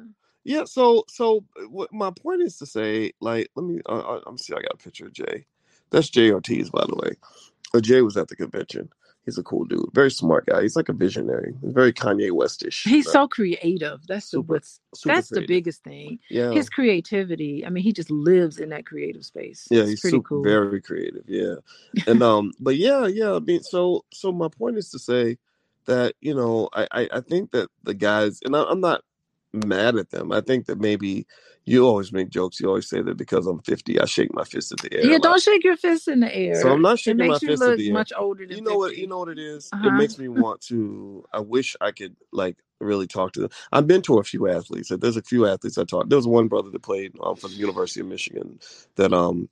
[0.65, 3.81] so so uh, what my point is to say, like, let me.
[3.87, 4.53] Uh, uh, I'm see.
[4.53, 5.45] I got a picture of Jay.
[5.89, 7.15] That's Jay Ortiz, by the way.
[7.73, 8.89] Uh, Jay was at the convention.
[9.25, 10.61] He's a cool dude, very smart guy.
[10.63, 11.53] He's like a visionary.
[11.61, 12.83] He's very Kanye Westish.
[12.83, 14.05] He's but so creative.
[14.05, 16.19] That's the Super- what's super that's the biggest thing.
[16.29, 16.51] yeah.
[16.51, 17.65] His creativity.
[17.65, 19.65] I mean, he just lives in that creative space.
[19.71, 20.43] Yeah, it's he's pretty super, cool.
[20.43, 21.23] very creative.
[21.25, 21.55] Yeah,
[22.05, 23.35] and um, but yeah, yeah.
[23.35, 25.37] I mean, so so my point is to say
[25.85, 29.03] that you know I I, I think that the guys, and I, I'm not
[29.53, 30.31] mad at them.
[30.31, 31.25] I think that maybe
[31.65, 32.59] you always make jokes.
[32.59, 35.03] You always say that because I'm 50, I shake my fist at the air.
[35.03, 36.55] yeah, don't shake your fist in the air.
[36.55, 37.93] So I'm not it shaking my fist at the air.
[37.93, 38.97] much older than You know what?
[38.97, 39.67] You know what it is.
[39.67, 39.91] It Uh-huh.
[39.97, 41.25] makes me want to.
[41.33, 43.49] I wish I could like really talk to them.
[43.71, 44.89] I've been to a few athletes.
[44.89, 46.09] There's a few athletes I talked.
[46.09, 48.59] There was one brother that played um, for the University of Michigan.
[48.97, 49.49] That um,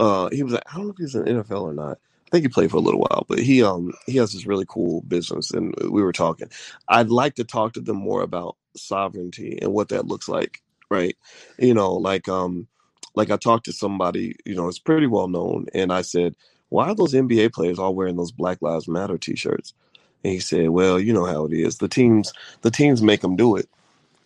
[0.00, 0.54] uh, he was.
[0.54, 1.98] Like I don't know if he's an NFL or not.
[2.30, 4.66] I think he played for a little while, but he um he has this really
[4.68, 6.48] cool business, and we were talking.
[6.88, 11.16] I'd like to talk to them more about sovereignty and what that looks like, right?
[11.58, 12.68] You know, like um,
[13.16, 16.36] like I talked to somebody, you know, it's pretty well known, and I said,
[16.68, 19.74] why are those NBA players all wearing those Black Lives Matter T-shirts?
[20.22, 21.78] And he said, well, you know how it is.
[21.78, 23.68] The teams, the teams make them do it.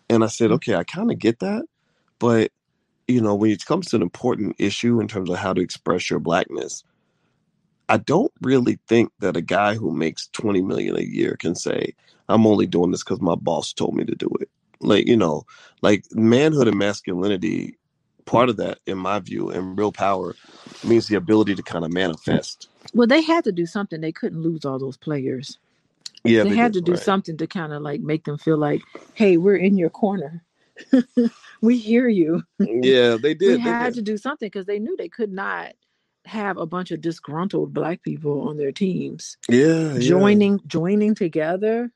[0.09, 1.65] And I said, okay, I kind of get that,
[2.19, 2.51] but
[3.07, 6.09] you know, when it comes to an important issue in terms of how to express
[6.09, 6.83] your blackness,
[7.89, 11.93] I don't really think that a guy who makes 20 million a year can say,
[12.29, 14.49] I'm only doing this because my boss told me to do it.
[14.79, 15.45] Like, you know,
[15.81, 17.77] like manhood and masculinity,
[18.25, 20.35] part of that, in my view, and real power
[20.83, 22.69] means the ability to kind of manifest.
[22.93, 24.01] Well, they had to do something.
[24.01, 25.59] They couldn't lose all those players.
[26.23, 27.01] Yeah, they, had did, to do right.
[27.01, 28.81] something to kind of like make them feel like,
[29.13, 30.43] hey, we're in your corner.
[31.61, 32.43] we hear you.
[32.59, 33.39] Yeah, they did.
[33.39, 34.05] They had did.
[34.05, 35.73] to do something because they knew they could not
[36.25, 39.99] have a bunch of disgruntled black people on their teams Yeah, yeah.
[39.99, 41.91] joining joining together.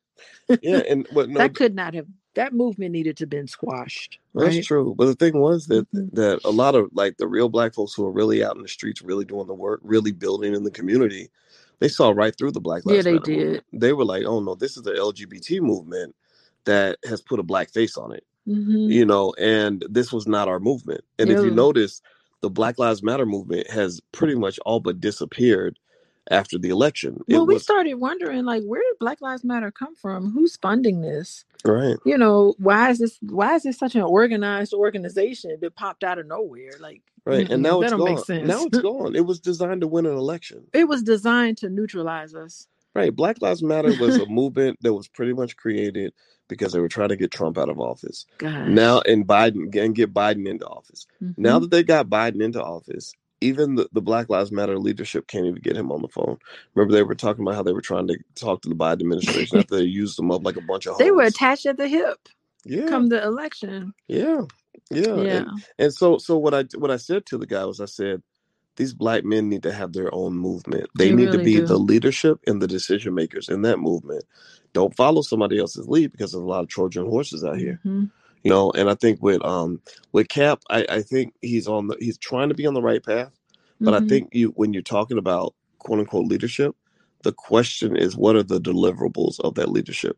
[0.61, 4.19] Yeah, and but no, that could not have that movement needed to have been squashed.
[4.35, 4.63] That's right?
[4.63, 4.93] true.
[4.97, 6.11] But the thing was that Mhm.
[6.13, 8.67] that a lot of like the real black folks who are really out in the
[8.67, 11.29] streets, really doing the work, really building in the community,
[11.79, 13.37] they saw right through the Black Yeah, they Matter did.
[13.37, 13.63] movement.
[13.73, 16.15] They were like, "Oh no, this is the LGBT movement
[16.65, 18.91] that has put a black face on it," Mhm.
[18.93, 19.33] you know.
[19.39, 21.03] And this was not our movement.
[21.17, 22.01] And if you notice,
[22.41, 25.77] the Black Lives Matter movement has pretty much all but disappeared
[26.31, 27.19] after the election.
[27.27, 30.31] Well, it we was started wondering like, where did Black Lives Matter come from?
[30.31, 31.45] Who's funding this?
[31.65, 31.97] right.
[32.05, 33.17] You know, why is this?
[33.21, 36.71] Why is this such an organized organization that popped out of nowhere?
[36.79, 37.49] Like, Right.
[37.51, 38.23] And now that it's gone.
[38.23, 38.47] sense.
[38.47, 39.15] Now it's gone.
[39.15, 40.63] It was designed to win an election.
[40.73, 42.67] it was designed to neutralize us.
[42.95, 43.15] Right.
[43.15, 46.13] Black Lives Matter was a movement that was pretty much created
[46.49, 48.25] because they were trying to get Trump out of office.
[48.39, 48.67] God.
[48.67, 51.07] Now and Biden and get Biden into office.
[51.37, 51.61] Now Mhm.
[51.61, 55.61] that they got Biden into office, even the, the Black Lives Matter leadership can't even
[55.61, 56.37] get him on the phone.
[56.75, 59.57] Remember they were talking about how they were trying to talk to the Biden administration
[59.57, 62.19] after they used them up like a bunch of they were attached at the hip
[62.65, 63.93] yeah, come the election.
[64.07, 64.43] yeah,
[64.91, 65.25] yeah, Yeah.
[65.29, 68.23] And, and so so what I what I said to the guy was I said
[68.79, 70.89] these black men need to have their own movement.
[70.97, 71.67] They, They need to be do.
[71.67, 74.25] the leadership and the decision makers in that movement.
[74.73, 77.81] Don't follow somebody else's lead because there's a lot of Trojan horses out here.
[77.85, 78.11] Mhm.
[78.43, 79.81] You know, and I think with um
[80.13, 83.03] with Cap, I, I think he's on the he's trying to be on the right
[83.05, 83.33] path.
[83.85, 84.09] But I Mhm.
[84.09, 86.75] think you when you're talking about quote unquote leadership,
[87.23, 90.17] the question is what are the deliverables of that leadership?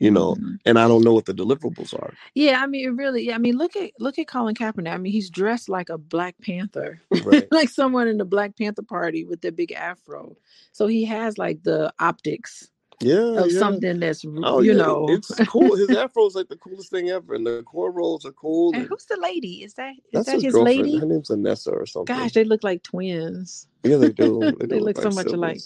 [0.00, 0.58] You know, Mhm.
[0.64, 2.14] and I don't know what the deliverables are.
[2.34, 3.26] Yeah, I mean, really.
[3.26, 4.90] Yeah, I mean, look at look at Colin Kaepernick.
[4.92, 7.46] I mean, he's dressed like a Black Panther, Right.
[7.52, 10.36] like someone in the Black Panther Party with their big afro.
[10.72, 12.70] So he has like the optics
[13.02, 13.40] Yeah.
[13.44, 13.58] of yeah.
[13.58, 15.06] something that's, Oh, you yeah, know.
[15.10, 15.76] it's cool.
[15.76, 18.72] His afro is like the coolest thing ever, and the core cornrows are cool.
[18.72, 19.62] and and who's the lady?
[19.64, 20.96] Is that is that's that his, his, lady?
[20.96, 22.16] Her name's Anessa or something.
[22.16, 23.66] Gosh, they look like twins.
[23.82, 24.40] yeah, they do.
[24.60, 25.60] They, they do look so much alike.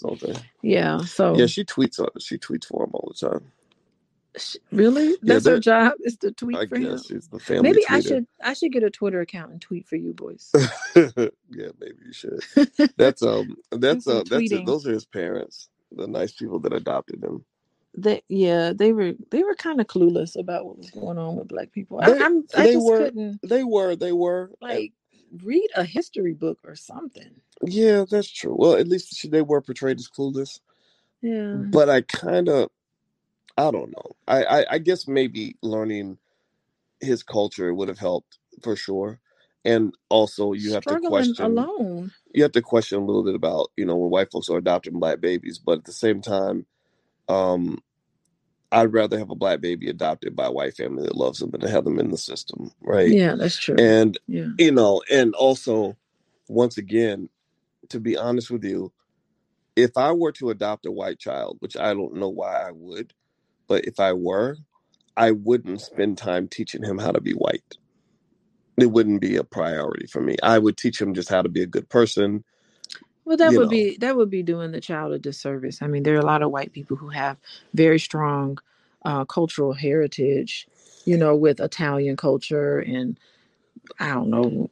[0.61, 0.97] Yeah.
[1.05, 2.05] So Yeah, she tweets.
[2.19, 3.51] She tweets for him all the time.
[4.71, 6.97] Really, that's her job is to tweet I for him.
[6.97, 7.69] she's the family.
[7.69, 10.51] Maybe I should I should get a Twitter account and tweet for you boys.
[10.95, 11.09] yeah,
[11.79, 12.39] maybe you should.
[12.97, 14.65] That's um, that's uh, that's it.
[14.65, 17.45] Those are his parents, the nice people that adopted him.
[17.97, 21.47] they yeah they were they were kind of clueless about what was going on with
[21.47, 21.99] black people.
[21.99, 24.51] They- I, I'm I they just were- couldn't They were, they were.
[24.61, 24.93] like
[25.43, 27.31] read a history book or something.
[27.63, 28.55] yeah, that's true.
[28.57, 30.59] Well, at least they were portrayed as clueless.
[31.21, 31.55] Yeah.
[31.57, 32.69] But I kind of,
[33.57, 34.11] I don't know.
[34.27, 36.17] I, I I guess maybe learning
[37.01, 39.19] his culture would have helped for sure.
[39.63, 41.45] And also, you have to question.
[41.45, 42.11] alone.
[42.33, 44.99] you have to question a little bit about you know when white folks are adopting
[44.99, 46.65] black babies but at the same time
[47.29, 47.79] um
[48.71, 51.61] i'd rather have a black baby adopted by a white family that loves them than
[51.61, 53.75] to have them in the system right Yeah, that's true.
[53.79, 54.49] and yeah.
[54.59, 55.97] you know and also
[56.47, 57.29] once again
[57.89, 58.91] to be honest with you
[59.75, 63.13] if i were to adopt a white child which i don't know why i would
[63.67, 64.57] but if i were
[65.17, 67.77] i wouldn't spend time teaching him how to be white
[68.79, 71.63] it wouldn't be a priority for me i would teach him just how to be
[71.63, 72.43] a good person
[73.25, 73.69] Well, that would know.
[73.69, 75.81] be that would be doing the child a disservice.
[75.81, 77.37] I mean, there are a lot of white people who have
[77.73, 78.57] very strong
[79.05, 80.67] uh, cultural heritage,
[81.05, 83.19] you know, with Italian culture and
[83.99, 84.69] I don't know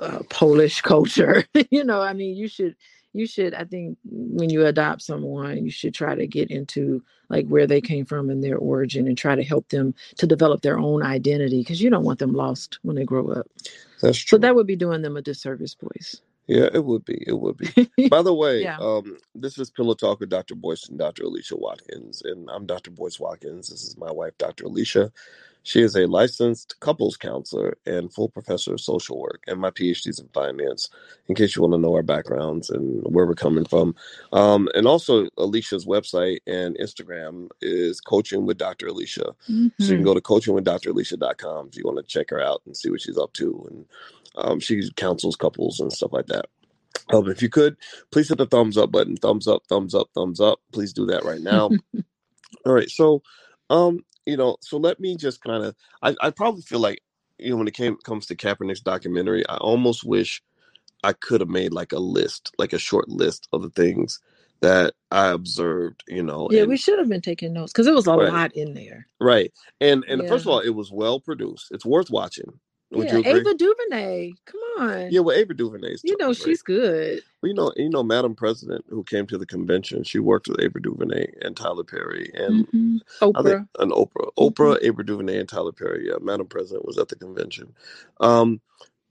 [0.00, 1.44] uh, Polish culture.
[1.70, 2.76] you know, I mean, you should
[3.16, 7.48] you should I think when you adopt someone, you should try to get into like
[7.48, 10.78] where they came from and their origin and try to help them to develop their
[10.78, 13.48] own identity because you don't want them lost when they grow up.
[14.02, 14.38] That's So true.
[14.38, 16.22] that would be doing them a disservice, boys.
[16.48, 17.24] yeah, it would be.
[17.26, 17.90] It would be.
[18.08, 18.80] By the way, Yeah.
[18.80, 20.54] um, this is Pillow Talk with Dr.
[20.56, 21.24] Boyce and Dr.
[21.24, 22.90] Alicia Watkins, and I'm Dr.
[22.92, 23.68] Boyce Watkins.
[23.70, 24.66] This is my wife, Dr.
[24.66, 25.12] Alicia.
[25.66, 30.06] She is a licensed couples counselor and full professor of social work, and my PhD
[30.06, 30.88] is in finance.
[31.26, 33.96] In case you want to know our backgrounds and where we're coming from,
[34.32, 38.86] um, and also Alicia's website and Instagram is Coaching with Dr.
[38.86, 39.34] Alicia.
[39.80, 42.88] So you can go to coachingwithdralicia.com if you want to check her out and see
[42.88, 43.66] what she's up to.
[43.68, 43.86] And
[44.36, 46.46] um, she counsels couples and stuff like that.
[47.12, 47.76] Um, if you could,
[48.12, 49.16] please hit the thumbs up button.
[49.16, 50.60] Thumbs up, thumbs up, thumbs up.
[50.72, 51.70] Please do that right now.
[52.64, 52.88] All right.
[52.88, 53.22] So,
[53.68, 57.00] um, you know, so let me just kind of, I, I probably feel like,
[57.38, 60.42] you know, when it came comes to Kaepernick's documentary, I almost wish
[61.04, 64.20] I could have made like a list, like a short list of the things
[64.60, 66.48] that I observed, you know.
[66.50, 68.32] Yeah, and- we should have been taking notes because it was a Right.
[68.32, 69.06] lot in there.
[69.20, 69.52] Right.
[69.80, 71.68] And and first of all, it was well produced.
[71.70, 72.58] It's worth watching.
[72.92, 73.18] Would yeah?
[73.24, 75.10] Ava DuVernay, come on.
[75.10, 76.36] yeah, well, Ava DuVernay's you know great.
[76.36, 77.22] she's good.
[77.42, 80.60] Well, you know, you know, Madam President, who came to the convention, she worked with
[80.60, 83.00] Ava DuVernay and Tyler Perry and Mhm.
[83.20, 83.68] Oprah.
[83.80, 86.06] and Oprah, Oprah, Ava DuVernay, and Tyler Perry.
[86.08, 87.74] Yeah, Madam President was at the convention.
[88.20, 88.60] Um,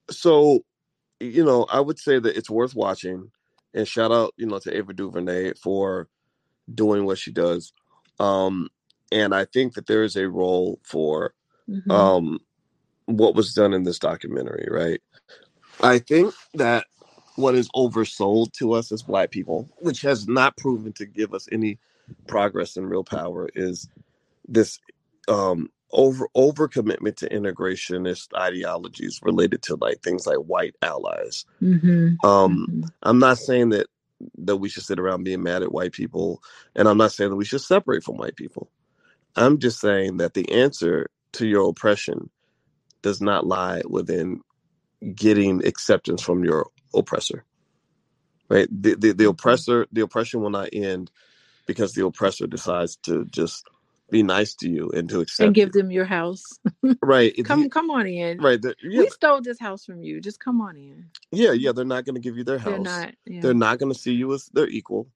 [0.10, 0.64] so,
[1.20, 3.32] you know, I would say that it's worth watching,
[3.74, 6.08] and shout out, you know, to Ava DuVernay for
[6.74, 7.74] doing what she does.
[8.20, 8.70] Um,
[9.12, 11.34] and I think that there is a role for
[11.70, 11.92] Mhm.
[11.92, 12.40] um
[13.06, 15.02] what was done in this documentary, right?
[15.82, 16.86] I think that
[17.36, 21.48] what is oversold to us as black people, which has not proven to give us
[21.52, 21.80] any
[22.28, 23.88] progress and real power, is
[24.48, 24.80] this
[25.28, 31.46] um over overcommitment to integrationist ideologies related to like things like white allies.
[31.62, 32.18] Mhm.
[32.24, 32.90] Um Mhm.
[33.04, 33.88] I'm not saying that
[34.38, 36.42] that we should sit around being mad at white people,
[36.76, 38.72] and I'm not saying that we should separate from white people.
[39.36, 42.30] I'm just saying that the answer to your oppression
[43.06, 44.42] does not lie within
[45.14, 47.46] getting acceptance from your oppressor.
[48.50, 48.68] Right?
[48.72, 49.30] The, the the mm-hmm.
[49.30, 51.12] oppressor the oppression will not end
[51.68, 53.64] because the oppressor decides to just
[54.10, 55.82] be nice to you and to accept and give you.
[55.82, 56.42] them your house.
[57.04, 57.32] right.
[57.46, 58.40] Come you- come on in.
[58.40, 58.60] right.
[58.60, 60.20] the- yeah, We stole this house from you.
[60.20, 61.06] Just come on in.
[61.32, 61.74] yeah, yeah.
[61.74, 62.72] They're not going to give you their house.
[62.72, 63.14] They're not.
[63.28, 63.42] Yeah.
[63.42, 65.08] They're not going to see you as their equal.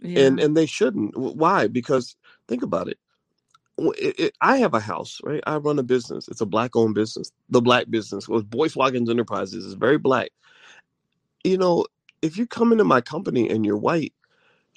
[0.00, 0.26] yeah.
[0.26, 2.14] and and they shouldn't why because
[2.46, 2.98] think about it.
[3.78, 5.42] It- it- i have a house right?
[5.46, 6.28] I run a business.
[6.28, 7.32] It's a black owned business.
[7.50, 10.30] The black business was boyce watkins enterprises is very black.
[11.44, 11.86] You know
[12.22, 14.14] if you come into my company and you're white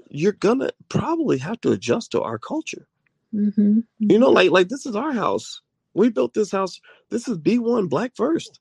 [0.10, 2.88] you're gonna probably have to adjust to our culture.
[3.36, 3.86] Mhm.
[4.00, 5.62] you know like like this is our house.
[5.94, 6.80] We built this house.
[7.10, 8.60] This is b1 black first.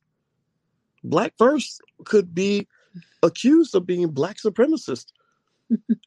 [1.04, 2.68] Black first could be
[3.22, 5.06] accused of being black supremacist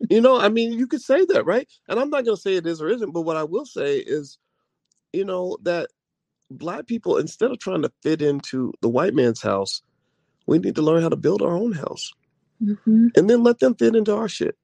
[0.10, 2.56] you know i mean you could say that right and i'm not going to say
[2.56, 4.40] it is or isn't but what i will say is
[5.14, 5.90] you know that
[6.52, 9.82] black people instead of trying to fit into the white man's house
[10.48, 12.12] we need to learn how to build our own house
[12.64, 13.12] Mhm.
[13.18, 14.58] and then let them fit into our shit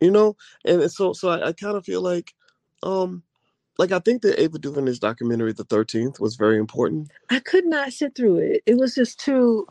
[0.00, 2.34] you know and so so i, I kind of feel like
[2.82, 3.22] um
[3.78, 7.92] like i think that ava duvernay's documentary the 13th was very important I could not
[7.92, 8.62] sit through it.
[8.66, 9.66] It was just too.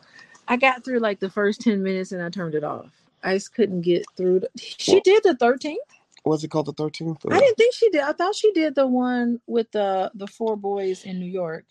[0.48, 2.90] I got through like the first ten minutes and I turned it off.
[3.22, 4.40] I just couldn't get through.
[4.40, 5.78] The, she Well- did the thirteenth.
[6.24, 8.02] was it called the 13th I didn't think she did.
[8.02, 11.64] I thought she did the one with the the four boys in New York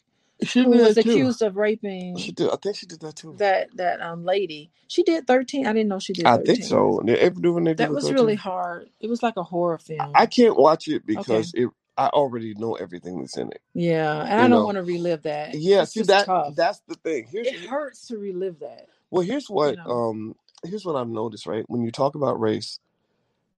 [0.43, 1.11] she who was that too.
[1.11, 4.71] accused of raping she did i think she did that too that that um lady.
[4.87, 5.65] She did thirteen.
[5.67, 6.25] I didn't know she did.
[6.25, 8.13] i think so ava duvernay do That was 13th?
[8.13, 8.89] really hard.
[8.99, 10.11] It was like a horror film.
[10.15, 11.69] I can't watch it because it.
[11.97, 13.61] I already know everything that's in it.
[13.73, 14.65] yeah, and you I don't know.
[14.65, 15.55] want to relive that.
[15.55, 16.55] Yeah, It's see that tough.
[16.55, 17.27] that's the thing.
[17.31, 18.87] Here's it hurts to relive that.
[19.09, 19.89] well, here's what know.
[20.09, 20.35] um
[20.65, 21.47] here's what I've noticed.
[21.47, 22.79] Right when you talk about race,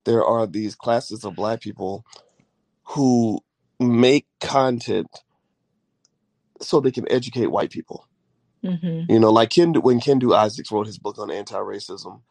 [0.05, 2.05] there are these classes of black people
[2.83, 3.39] who
[3.79, 5.07] make content
[6.61, 8.07] so they can educate white people.
[8.65, 9.11] Mm-hmm.
[9.11, 12.21] You know, like Ken when Kendu Isaacs wrote his book on anti-racism,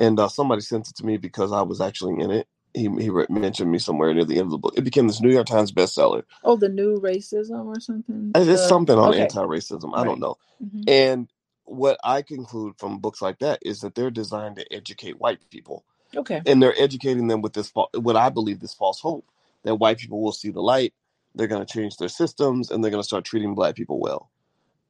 [0.00, 2.46] and uh, somebody sent it to me because I was actually in it.
[2.74, 4.74] He he re- mentioned me somewhere near the end of the book.
[4.76, 6.24] It became this New York Times bestseller.
[6.44, 8.32] Oh, the new racism or something.
[8.34, 9.22] It's The- something on okay.
[9.22, 9.90] anti-racism.
[9.94, 10.04] I Right.
[10.04, 10.36] don't know.
[10.62, 10.84] Mhm.
[10.86, 11.28] And
[11.70, 15.84] what I conclude from books like that is that they're designed to educate white people,
[16.16, 16.42] Okay.
[16.46, 19.26] and they're educating them with this what I believe this false hope
[19.64, 20.94] that white people will see the light,
[21.34, 24.30] they're going to change their systems, and they're going to start treating black people well.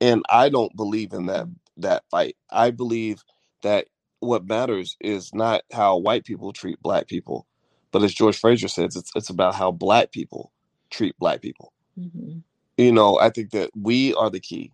[0.01, 1.49] And I don't believe in that
[1.79, 2.37] that fight.
[2.51, 3.25] I believe
[3.63, 3.87] that
[4.21, 7.47] what matters is not how white people treat black people,
[7.93, 10.53] but as George Fraser says, it's it's about how black people
[10.91, 11.73] treat black people.
[11.99, 12.43] Mhm.
[12.79, 14.73] You know, I think that we are the key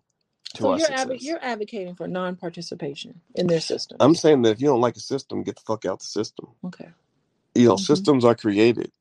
[0.55, 1.07] to So our you're success.
[1.07, 3.97] advo- you're advocating for non-participation in their system.
[3.99, 6.49] I'm saying that if you don't like a system, get the fuck out the system.
[6.65, 6.89] okay.
[7.55, 7.77] You know, Mhm.
[7.77, 8.91] systems are created.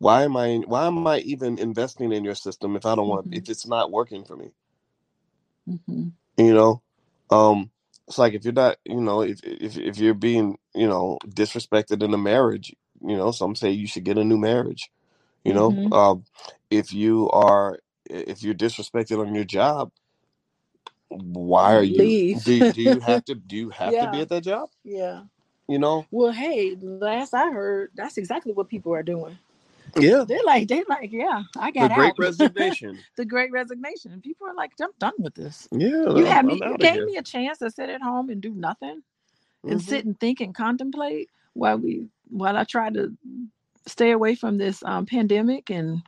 [0.00, 3.26] Why am I why am I even investing in your system if I don't want
[3.26, 3.32] Mhm.
[3.32, 4.52] if it's not working for me?
[5.66, 6.08] hmm
[6.38, 6.82] You know?
[7.30, 7.70] Um
[8.08, 12.02] it's like if you're not, you know, if if if you're being, you know, disrespected
[12.02, 14.90] in a marriage, you know, some say you should get a new marriage.
[15.44, 15.92] You know, Mhm.
[15.92, 16.24] um,
[16.70, 17.78] if you are
[18.10, 19.92] if you're disrespected on your job,
[21.10, 22.42] why are you Leave.
[22.42, 24.70] do, do you have to do you have to be at that job?
[24.84, 25.24] Yeah.
[25.68, 26.06] You know?
[26.10, 29.38] Well, hey, last I heard, that's exactly what people are doing.
[29.96, 30.24] Yeah.
[30.28, 32.18] They're like, they're like, yeah, I got The great out.
[32.18, 33.04] resignation.
[33.16, 34.12] the great resignation.
[34.12, 35.68] And people are like, I'm done with this.
[35.72, 37.06] Yeah, You I'm, had me, I'm you gave here.
[37.06, 39.02] me a chance to sit at home and do nothing
[39.68, 39.88] and Mhm.
[39.88, 43.16] sit and think and contemplate while we while I try to
[43.86, 46.02] stay away from this um, pandemic and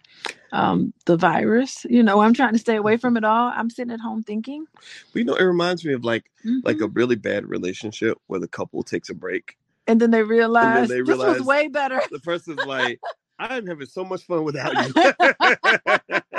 [0.57, 1.86] um, the virus.
[1.90, 3.52] You know, I'm trying to stay away from it all.
[3.54, 4.66] I'm sitting at home thinking.
[5.12, 6.26] But you know, it reminds me of like
[6.64, 6.86] like Mhm.
[6.86, 9.57] a really bad relationship where the couple takes a break.
[9.88, 12.00] and then they realize they this was way better.
[12.11, 13.00] The person's like,
[13.38, 14.92] I'm having so much fun without you.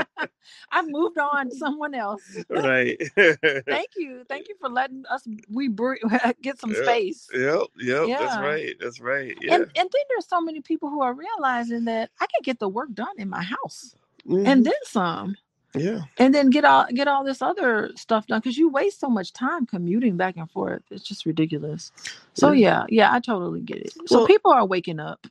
[0.72, 2.22] I've moved on to someone else.
[2.50, 2.98] right.
[3.16, 4.24] Thank you.
[4.30, 5.96] Thank you for letting us we bre-
[6.42, 6.84] get some Yeah.
[6.84, 7.28] space.
[7.34, 8.76] Yep, yep, that's right.
[8.80, 9.38] That's right.
[9.42, 9.56] Yeah.
[9.56, 12.70] And and then there's so many people who are realizing that I can get the
[12.70, 13.96] work done in my house
[14.28, 14.46] Mhm.
[14.48, 15.36] and then some.
[15.76, 16.02] yeah.
[16.18, 19.32] And then get all get all this other stuff done because you waste so much
[19.34, 20.82] time commuting back and forth.
[20.90, 21.92] It's just ridiculous.
[22.34, 23.94] So yeah, yeah, I totally get it.
[24.08, 25.28] So Well- people are waking up.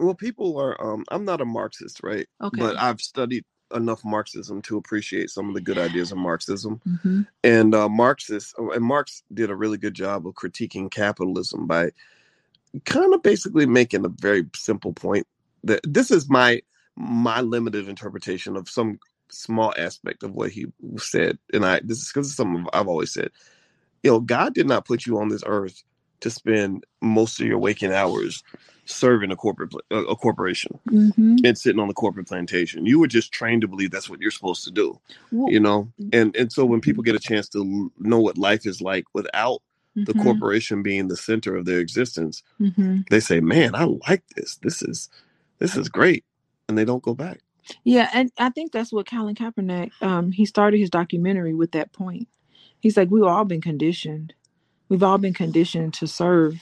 [0.00, 2.26] Well, people are um I'm not a Marxist, right?
[2.40, 2.60] Okay.
[2.60, 6.80] But I've studied enough Marxism to appreciate some of the good ideas of Marxism.
[7.02, 11.90] hmm And uh Marxists and Marx did a really good job of critiquing capitalism by
[12.84, 15.26] kind of basically making a very simple point
[15.62, 16.60] that this is my
[16.96, 18.98] my limited interpretation of some
[19.30, 20.66] small aspect of what he
[20.98, 23.30] said and i this is because it's something i've always said
[24.02, 25.82] you know god did not put you on this earth
[26.20, 28.42] to spend most of your waking hours
[28.86, 32.86] serving a corporate a corporation hmm and sitting on the corporate plantation.
[32.86, 35.00] You were just trained to believe that's what you're supposed to do
[35.52, 35.92] you know?
[36.12, 39.62] and and so when people get a chance to know what life is like without
[40.06, 40.22] the Mm-hmm.
[40.22, 44.56] corporation being the center of their existence hmm they say man i like this.
[44.62, 45.08] This is
[45.60, 46.24] this is great
[46.68, 47.40] and they don't go back
[47.84, 49.90] Yeah, and I think that's what Colin Kaepernick.
[50.02, 52.28] Um, he started his documentary with that point.
[52.80, 54.34] He's like, we've all been conditioned.
[54.90, 56.60] We've all been conditioned to serve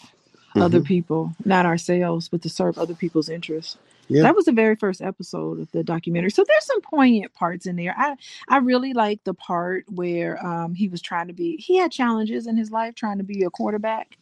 [0.55, 0.85] other Mhm.
[0.85, 3.77] people, not ourselves, but to serve other people's interests.
[4.09, 4.23] Yeah.
[4.23, 6.31] That was the very first episode of the documentary.
[6.31, 7.95] So there's some poignant parts in there.
[7.97, 8.17] I
[8.49, 11.57] I really like the part where um, he was trying to be.
[11.57, 14.19] He had challenges in his life trying to be a quarterback,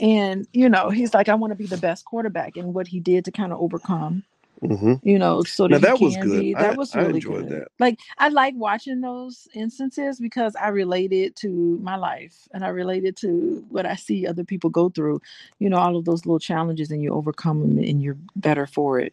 [0.00, 3.00] and you know he's like, I want to be the best quarterback, and what he
[3.00, 4.22] did to kind of overcome
[4.62, 5.00] Mhm.
[5.02, 6.40] you know, so that, that was good.
[6.40, 6.54] be.
[6.54, 7.62] That I- was I really enjoyed good.
[7.62, 7.68] that.
[7.78, 13.16] Like I like watching those instances because I related to my life and I related
[13.18, 15.20] to what I see other people go through.
[15.58, 18.98] You know, all of those little challenges and you overcome them and you're better for
[19.00, 19.12] it.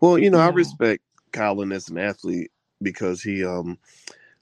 [0.00, 2.50] well you know i respect colin as an athlete
[2.82, 3.76] because he um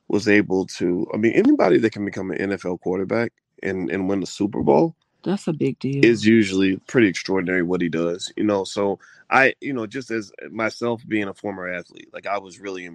[0.09, 3.33] was able to i mean anybody that can become an nfl quarterback
[3.63, 4.95] and and win the super bowl
[5.25, 6.05] That's a big deal.
[6.05, 8.99] is usually pretty extraordinary what he does you know so
[9.31, 12.91] i you know just as myself being a former athlete like i was really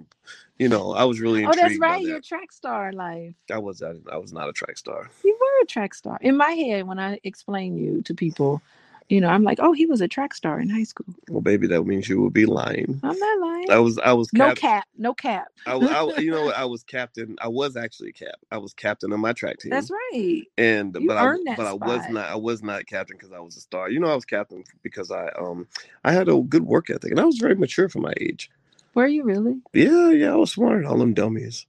[0.58, 2.06] you know i was really oh, that's right.
[2.06, 2.16] that.
[2.16, 3.34] a track star life.
[3.50, 5.10] I was I, I was not a track star.
[5.24, 6.18] You were a track star.
[6.20, 8.60] In my head, when I explain you to people,
[9.08, 11.06] you know, I'm like, oh, he was a track star in high school.
[11.28, 13.00] Well, baby, that means you would be lying.
[13.02, 13.70] I'm not lying.
[13.70, 14.84] I was I was no cap- cap.
[14.96, 15.48] No cap.
[15.66, 16.50] I, I you know?
[16.50, 17.36] I was captain.
[17.40, 18.36] I was actually cap.
[18.50, 19.70] I was captain of my track team.
[19.70, 20.44] That's right.
[20.56, 23.56] And You but I but I was not I was not captain because I was
[23.56, 23.90] a star.
[23.90, 25.66] You know I was captain because I um
[26.04, 28.50] I had a good work ethic and I was very mature for my age.
[28.94, 29.60] Were you really?
[29.72, 31.66] Yeah, yeah, I was smarter than all them dummies.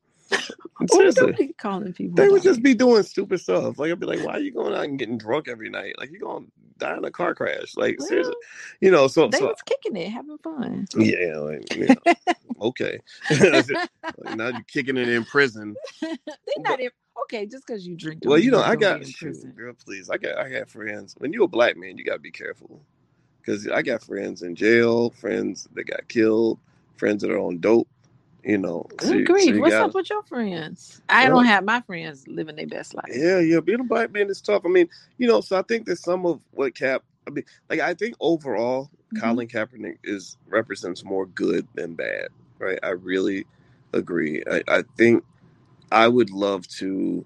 [0.91, 1.33] Seriously.
[1.33, 2.15] don't calling people?
[2.15, 3.77] They would just be doing stupid stuff.
[3.79, 5.95] Like I'd be like, "Why are you going out and getting drunk every night?
[5.97, 6.45] Like you're gonna
[6.77, 7.75] die in a car crash?
[7.75, 8.35] Like seriously,
[8.79, 10.87] you know?" So, They so was kicking it, having fun.
[10.95, 12.13] yeah, like, yeah.
[12.61, 12.99] okay.
[14.17, 15.75] Like, now you're kicking it in prison.
[16.01, 16.17] They're
[16.57, 16.89] not in,
[17.23, 17.45] okay.
[17.45, 18.21] Just because you drink.
[18.25, 19.73] Well, you know, I got shoot, girl.
[19.73, 21.15] Please, I got I got friends.
[21.17, 22.81] When you're a black man, you gotta be careful
[23.41, 26.59] because I got friends in jail, friends that got killed,
[26.97, 27.87] friends that are on dope.
[28.49, 31.03] You know, so Good so What's gotta- up with your friends?
[31.07, 33.05] I Well- don't have my friends living their best life.
[33.13, 34.63] Yeah, yeah, being a black man is tough.
[34.65, 34.89] I mean,
[35.19, 38.15] you know, so I think that some of what Cap, I mean, like I think
[38.19, 39.21] overall, Mhm.
[39.21, 42.79] Colin Kaepernick is represents more good than bad, right?
[42.81, 43.45] I really
[43.93, 44.41] agree.
[44.51, 45.23] I, I think
[45.91, 47.23] I would love to.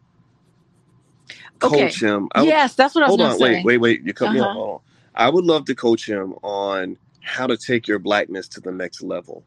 [1.64, 1.84] Okay.
[1.86, 2.28] coach him.
[2.36, 3.30] I would, yes, that's what I was saying.
[3.30, 3.54] hold on, say.
[3.64, 4.04] wait, wait, wait.
[4.04, 4.36] You cut.
[4.36, 4.44] Uh-huh.
[4.52, 4.80] Hold on.
[5.16, 9.02] I would love to coach him on how to take your blackness to the next
[9.02, 9.46] level.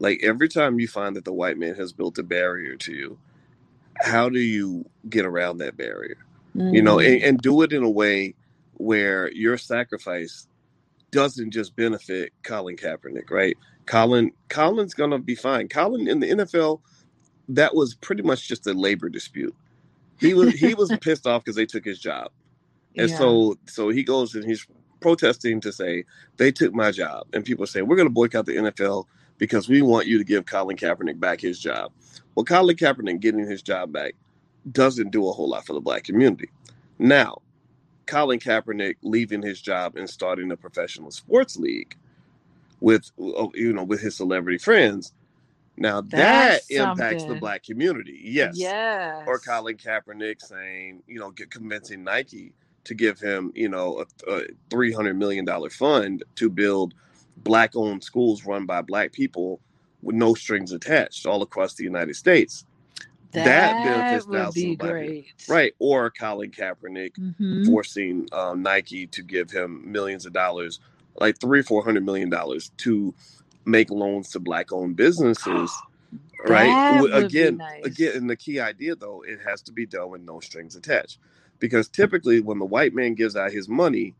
[0.00, 3.18] Like every time you find that the white man has built a barrier to you,
[4.02, 6.18] how do you get around that barrier?
[6.70, 7.00] You know, Mhm.
[7.00, 8.36] and, and do it in a way
[8.74, 10.48] where your sacrifice
[11.12, 13.56] doesn't just benefit Colin Kaepernick, right?
[13.86, 15.68] Colin Colin's gonna be fine.
[15.68, 16.80] Colin in the NFL,
[17.48, 19.54] that was pretty much just a labor dispute.
[20.18, 22.30] He was he was pissed off because they took his job.
[22.98, 23.10] And Yeah.
[23.10, 24.66] so so he goes and he's
[25.00, 26.04] protesting to say
[26.38, 27.26] they took my job.
[27.34, 29.06] And people say, We're gonna boycott the NFL
[29.38, 31.92] because we want you to give Colin Kaepernick back his job.
[32.34, 34.14] Well, Colin Kaepernick getting his job back
[34.72, 36.50] doesn't do a whole lot for the black community.
[36.98, 37.42] Now,
[38.06, 41.96] Colin Kaepernick leaving his job and starting a professional sports league
[42.80, 45.12] with uh, you know with his celebrity friends.
[45.76, 48.20] Now that That's impacts the black community.
[48.22, 49.24] Yes Yes.
[49.26, 54.32] or Colin Kaepernick saying, you know, get convincing Nike to give him, you know, a,
[54.32, 56.94] a three hundred million dollar fund to build
[57.38, 59.60] black-owned schools run by black people
[60.02, 62.64] with no strings attached all across the United States.
[63.32, 65.26] That, that benefits would be great.
[65.48, 65.74] Right.
[65.78, 67.66] Or Colin Kaepernick Mhm.
[67.66, 70.80] forcing um, Nike to give him millions of dollars,
[71.20, 73.14] like three, four hundred million dollars to
[73.66, 75.72] make loans to black-owned businesses.
[76.46, 76.68] right?
[76.68, 77.84] That W- would be again, nice.
[77.84, 81.18] again, and the key idea though, it has to be done with no strings attached,
[81.58, 84.14] because typically when the white man gives out his money,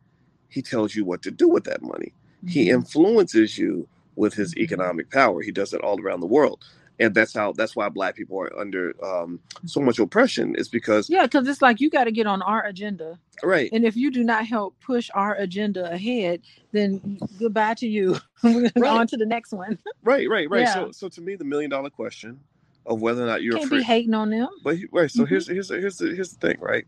[0.49, 2.13] he tells you what to do with that money.
[2.47, 2.75] He Mhm.
[2.75, 4.59] influences you with his Mhm.
[4.63, 5.43] economic power.
[5.43, 6.65] He does it all around the world,
[6.99, 10.55] and that's how that's why black people are under um, so much oppression.
[10.57, 13.19] Is because Yeah, because it's like you got to get on our agenda.
[13.43, 18.17] right, And if you do not help push our agenda ahead, then goodbye to you.
[18.77, 18.91] Right.
[18.91, 19.79] on to the next one.
[20.05, 20.61] right, right, right.
[20.63, 20.75] Yeah.
[20.75, 22.41] So, so to me, the million dollar question
[22.87, 23.79] of whether or not you're Can't free.
[23.79, 24.49] be hating on them.
[24.63, 25.29] But right, so Mhm.
[25.29, 26.87] here's here's here's the here's the thing, right?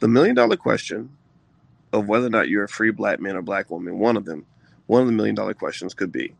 [0.00, 1.10] The million dollar question
[1.92, 4.46] of whether or not you're a free black man or black woman, one of them,
[4.86, 6.34] one of the million dollar questions could be,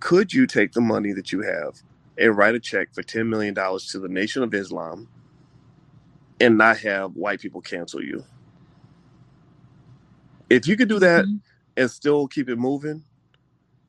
[0.00, 1.76] could you take the money that you have
[2.18, 5.08] and write a check for ten million dollars to the Nation of Islam
[6.40, 8.24] and not have white people cancel you?
[10.50, 11.40] If you could do that Mhm.
[11.76, 13.04] and still keep it moving,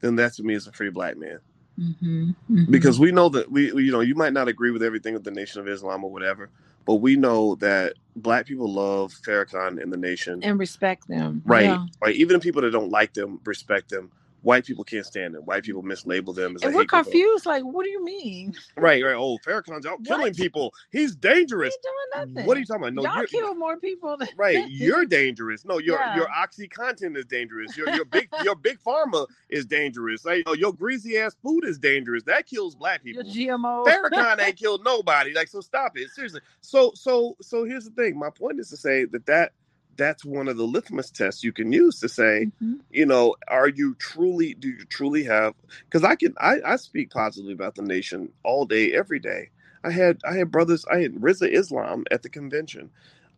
[0.02, 1.40] then that to me is a free black man
[1.80, 2.36] Mhm.
[2.50, 2.72] Mhm.
[2.72, 5.24] because we know that we we- you know you might not agree with everything with
[5.24, 6.50] the nation of islam or whatever
[6.86, 11.42] but we know that black people love Farrakhan and the nation and respect them.
[11.46, 11.86] right Yeah.
[12.02, 14.12] right even people that don't like them respect them
[14.42, 17.46] white people can't stand them white people mislabel them as And we're confused.
[17.46, 18.56] Like, what do you mean?
[18.78, 22.48] right right oh Farrakhan's out killing people he's dangerous ain't doing nothing.
[22.48, 25.66] what are you talking about no Y'all you're, kill more people than right you're dangerous
[25.66, 26.16] no your Yeah.
[26.16, 30.74] your oxycontin is dangerous your your big your big pharma is dangerous like, oh, your
[30.74, 33.86] greasy ass food is dangerous that kills black your people GMO.
[33.86, 35.34] Farrakhan ain't killed nobody.
[35.34, 36.10] Like, so stop it.
[36.12, 36.42] Seriously.
[36.62, 38.18] So, so, so here's the thing.
[38.18, 39.54] My point is to say that that
[39.98, 42.80] that's one of the litmus tests you can use to say, Mhm.
[42.92, 44.54] you know, are you truly?
[44.56, 45.54] Do you truly have?
[45.86, 49.50] Because I can, I, I speak positively about the nation all day, every day.
[49.84, 50.86] I had, I had brothers.
[50.92, 52.92] I had Rizza Islam at the convention.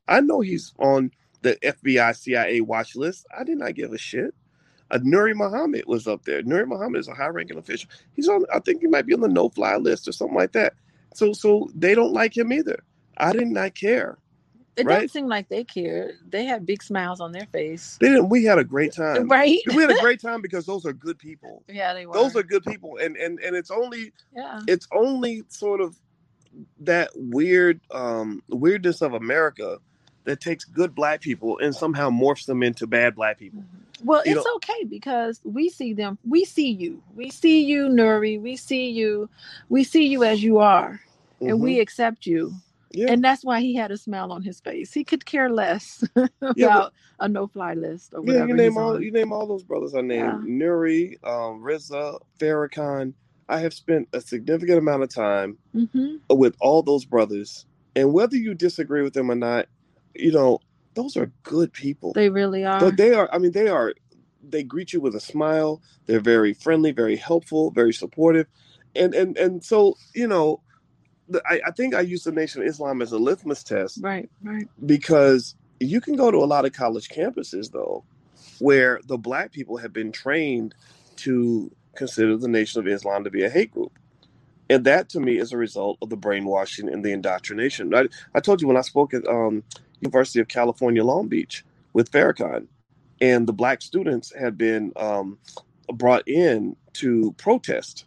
[0.08, 3.28] I know he's on the FBI, CIA watch list.
[3.38, 4.34] I did not give a shit.
[4.91, 6.43] Uh, Nuri Muhammad was up there.
[6.43, 7.89] Nuri Muhammad is a high-ranking official.
[8.16, 8.45] He's on.
[8.54, 10.74] I think he might be on the no-fly list or something like that.
[11.16, 12.80] So, so they don't like him either.
[13.18, 14.18] I did not care.
[14.76, 14.96] It Right?
[14.96, 16.14] doesn't seem like they care.
[16.28, 17.98] They had big smiles on their face.
[18.02, 18.30] They didn't.
[18.30, 19.28] We had a great time.
[19.30, 19.60] Right?
[19.68, 21.64] We had a great time because those are good people.
[21.68, 22.14] Yeah, they were.
[22.14, 24.62] Those are good people, and and and it's only yeah.
[24.68, 25.96] it's only sort of
[26.82, 29.80] that weird um weirdness of America
[30.26, 33.64] that takes good black people and somehow morphs them into bad black people.
[34.04, 36.18] Well, you it's know- okay because we see them.
[36.28, 37.02] We see you.
[37.16, 38.42] We see you, Nuri.
[38.42, 39.30] We see you.
[39.70, 41.00] We see you as you are,
[41.42, 42.54] and we accept you.
[42.94, 43.08] Mm-hmm.
[43.08, 43.14] yeah.
[43.14, 44.94] And that's why he had a smile on his face.
[44.94, 46.04] He could care less
[46.41, 46.89] about Yeah,
[47.20, 49.04] a no-fly list or Yeah, you name all on.
[49.04, 50.44] you name all those brothers I named.
[50.48, 50.68] Yeah.
[50.68, 53.14] Nuri, um, Rizza, Farrakhan.
[53.50, 56.22] I have spent a significant amount of time Mhm.
[56.30, 57.66] with all those brothers,
[57.96, 59.68] and whether you disagree with them or not,
[60.16, 60.60] you know,
[60.96, 62.14] those are good people.
[62.14, 62.80] They really are.
[62.80, 63.30] But they are.
[63.34, 63.94] I mean, they are.
[64.44, 65.82] They greet you with a smile.
[66.08, 68.48] They're very friendly, very helpful, very supportive,
[68.96, 70.62] and and and so you know,
[71.46, 74.68] I, I think I use the Nation of Islam as a litmus test right, right.
[74.86, 78.04] because you can go to a lot of college campuses though
[78.60, 80.76] where the black people have been trained
[81.18, 83.98] to consider the nation of islam to be a hate group
[84.70, 88.40] and that to me is a result of the brainwashing and the indoctrination i, I
[88.40, 89.64] told you when i spoke at um,
[90.02, 92.68] university of california long beach with farrakhan
[93.22, 95.38] and the black students had been um,
[95.94, 98.06] brought in to protest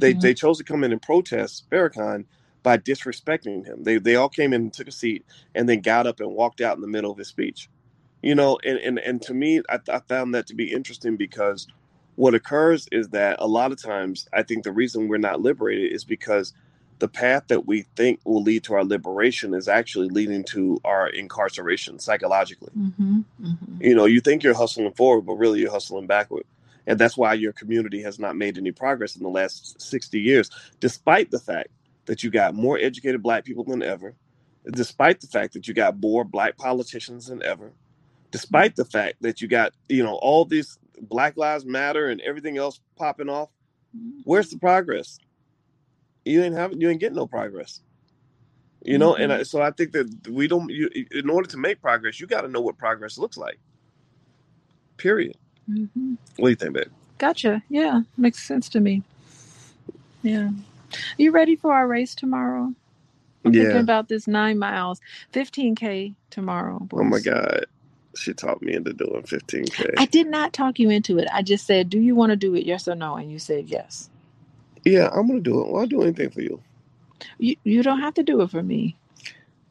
[0.00, 0.20] they Mhm.
[0.20, 2.24] they chose to come in and protest Farrakhan
[2.64, 3.84] by disrespecting him.
[3.84, 6.60] They they all came in and took a seat and then got up and walked
[6.60, 7.68] out in the middle of his speech.
[8.22, 11.68] You know, and and, and to me, I, I found that to be interesting because
[12.16, 15.92] what occurs is that a lot of times I think the reason we're not liberated
[15.92, 16.52] is because
[17.00, 21.08] the path that we think will lead to our liberation is actually leading to our
[21.08, 22.70] incarceration psychologically.
[22.78, 23.82] Mm-hmm, mm-hmm.
[23.82, 26.44] You know, you think you're hustling forward, but really you're hustling backward.
[26.86, 30.50] And that's why your community has not made any progress in the last 60 years,
[30.80, 31.68] despite the fact
[32.06, 34.14] that you got more educated black people than ever,
[34.72, 37.72] despite the fact that you got more black politicians than ever,
[38.30, 42.56] despite the fact that you got, you know, all these Black Lives Matter and everything
[42.56, 43.48] else popping off.
[44.24, 45.18] Where's the progress?
[46.24, 47.80] You ain't having you ain't getting no progress.
[48.82, 50.68] You know, and I, so I think that we don't.
[50.68, 53.58] You, in order to make progress, you got to know what progress looks like.
[54.98, 55.36] Period.
[55.70, 56.14] Mm-hmm.
[56.36, 56.88] What do you think, babe?
[57.16, 57.62] Gotcha.
[57.70, 59.02] Yeah, makes sense to me.
[60.22, 60.50] Yeah.
[61.18, 62.74] You ready for our race tomorrow?
[63.44, 63.78] I'm thinking Yeah.
[63.80, 65.00] about this nine miles,
[65.32, 66.86] 15K tomorrow.
[66.92, 67.20] Oh my.
[67.20, 67.66] God,
[68.16, 69.94] she talked me into doing 15k.
[69.98, 71.28] I did not talk you into it.
[71.32, 72.64] I just said, Do you want to do it?
[72.66, 73.16] Yes or no?
[73.16, 74.10] And you said yes.
[74.84, 75.68] yeah, I'm gonna do it.
[75.70, 76.62] Well, I'll do anything for you.
[77.38, 78.96] You, you don't have to do it for me.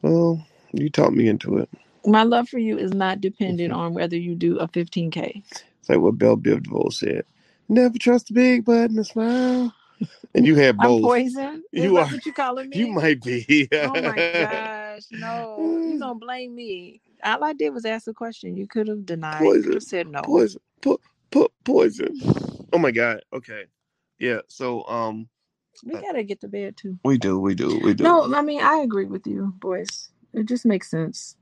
[0.02, 1.68] Well, you talked me into it.
[2.06, 3.80] My love for you is not dependent mm-hmm.
[3.80, 5.42] on whether you do a 15K.
[5.50, 7.24] It's like what Belle Biv DeVoe said.
[7.68, 9.74] Never trust a big button and smile.
[10.34, 11.02] And you had I'm both.
[11.02, 11.62] poison.
[11.72, 12.78] Is You that are- what you calling me?
[12.78, 13.68] You might be.
[13.72, 15.78] Oh my gosh, no.
[15.80, 17.00] You don't blame me.
[17.22, 18.56] All I did was ask a question.
[18.56, 19.38] You could have denied.
[19.38, 19.62] Poison.
[19.62, 20.22] could have said no.
[20.22, 20.60] Poison.
[20.80, 22.08] Put put poison.
[22.72, 23.20] Oh my god.
[23.32, 23.66] Okay.
[24.18, 24.40] Yeah.
[24.48, 25.28] So um
[25.84, 26.98] We gotta get to bed too.
[27.04, 28.02] we do, we do, we do.
[28.02, 30.10] No, I mean I agree with you, boys.
[30.32, 31.36] It just makes sense.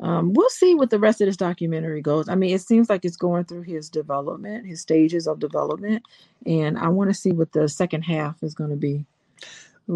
[0.00, 2.28] Um, we'll see what the rest of this documentary goes.
[2.28, 6.04] I mean, it seems like it's going through his development, his stages of development,
[6.46, 9.06] and I want to see what the second half is going to be.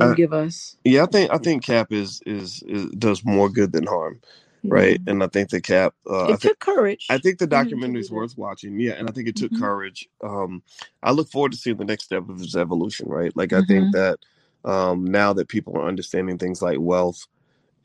[0.01, 3.73] Uh, give us Yeah, I think I think Cap is, is is does more good
[3.73, 4.21] than harm,
[4.69, 5.01] right?
[5.07, 7.11] And I think the Cap uh I It think took courage.
[7.11, 8.81] I think the for him to documentary is worth watching.
[8.81, 9.55] Yeah, and I think it took Mhm.
[9.55, 10.09] courage.
[10.25, 10.65] Um,
[11.05, 13.09] I look forward to seeing the next step of his evolution.
[13.09, 14.19] Right, like I think that
[14.65, 17.27] um, now that people are understanding things like wealth,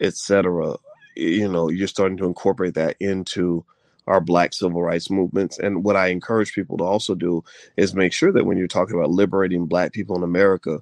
[0.02, 0.78] etc.,
[1.16, 3.66] you know, you're starting to incorporate that into
[4.08, 5.60] our Black civil rights movements.
[5.60, 7.44] And what I encourage people to also do
[7.78, 10.82] is make sure that when you're talking about liberating Black people in America,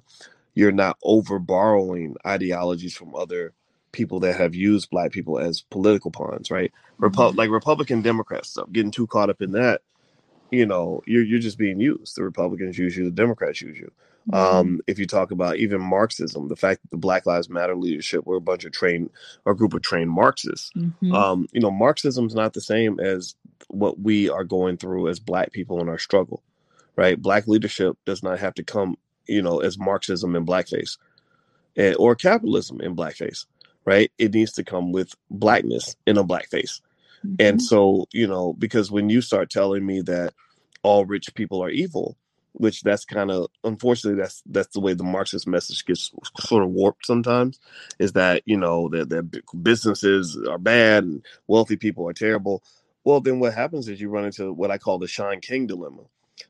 [0.54, 3.52] you're not over borrowing ideologies from other
[3.92, 6.50] people that have used Black people as political pawns.
[6.50, 7.38] Right Repu- mm-hmm.
[7.38, 9.82] like Republican Democrat stuff, getting too caught up in that,
[10.50, 12.16] you know, you're you're just being used.
[12.16, 13.92] The Republicans use you, the Democrats use you.
[14.30, 14.34] Mhm.
[14.34, 18.26] Um, if you talk about even Marxism, the fact that the Black Lives Matter leadership
[18.26, 19.10] were a bunch of trained,
[19.44, 20.70] or a group of trained Marxists.
[20.76, 21.14] Mhm.
[21.14, 23.34] Um, you know, Marxism is not the same as
[23.68, 26.42] what we are going through as Black people in our struggle,
[26.96, 27.20] right?
[27.20, 30.98] Black leadership does not have to come, you know, as Marxism in blackface,
[31.76, 33.46] eh, or capitalism in blackface,
[33.84, 34.10] right?
[34.18, 36.80] It needs to come with blackness in a blackface.
[37.38, 37.62] And Mhm.
[37.62, 40.34] so, you know, because when you start telling me that
[40.82, 42.16] all rich people are evil,
[42.52, 46.70] which that's kind of unfortunately that's that's the way the Marxist message gets sort of
[46.70, 47.60] warped sometimes,
[47.98, 52.62] is that you know that that businesses are bad and wealthy people are terrible.
[53.04, 56.02] Well, then what happens is you run into what I call the Shaun King dilemma.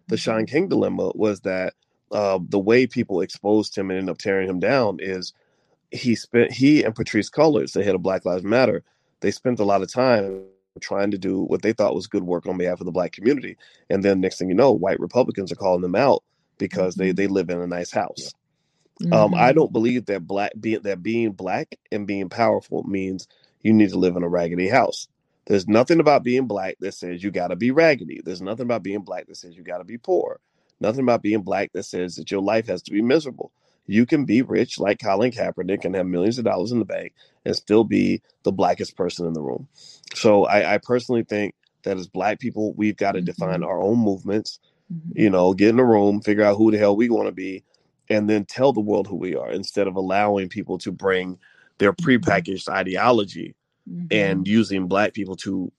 [0.08, 1.74] The Shaun King dilemma was that
[2.10, 5.32] uh, the way people exposed him and ended up tearing him down is
[5.90, 8.82] he spent he and Patrisse Cullors, the head of Black Lives Matter,
[9.20, 10.44] they spent a lot of time
[10.78, 13.56] trying to do what they thought was good work on behalf of the black community.
[13.90, 16.24] And then next thing you know, white Republicans are calling them out
[16.58, 18.30] because they they live in a nice house.
[19.10, 19.54] Um, I Mhm.
[19.54, 23.26] don't believe that black be, that being black and being powerful means
[23.62, 25.08] you need to live in a raggedy house.
[25.46, 28.20] There's nothing about being black that says you got to be raggedy.
[28.22, 30.40] There's nothing about being black that says you got to be poor.
[30.80, 33.50] Nothing about being black that says that your life has to be miserable.
[33.88, 37.14] You can be rich like Colin Kaepernick and have millions of dollars in the bank
[37.46, 39.68] and still be the blackest person in the room.
[40.14, 43.66] So I, I personally think that as black people, we've got to define Mhm.
[43.66, 44.60] our own movements
[44.92, 45.12] Mhm.
[45.16, 47.64] you know, get in a room, figure out who the hell we want to be,
[48.10, 51.38] and then tell the world who we are instead of allowing people to bring
[51.78, 53.54] their prepackaged ideology
[53.90, 54.08] Mhm.
[54.12, 55.72] and using black people to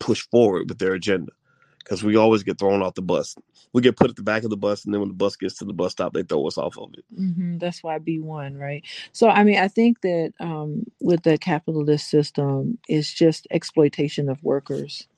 [0.00, 1.32] push forward with their agenda.
[1.84, 3.34] Because we always get thrown off the bus.
[3.72, 5.56] We get put at the back of the bus, and then when the bus gets
[5.58, 7.04] to the bus stop, they throw us off of it.
[7.16, 8.84] hmm That's why B one, right?
[9.12, 14.42] So I mean, I think that um, with the capitalist system, it's just exploitation of
[14.42, 15.08] workers.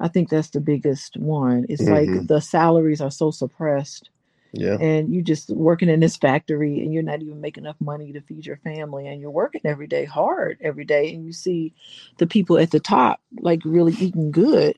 [0.00, 1.66] I think that's the biggest one.
[1.68, 2.28] It's like Mhm.
[2.28, 4.10] the salaries are so suppressed,
[4.52, 4.76] Yeah.
[4.80, 8.20] and you're just working in this factory, and you're not even making enough money to
[8.22, 11.74] feed your family, and you're working every day hard every day, and you see
[12.18, 14.76] the people at the top like really eating good.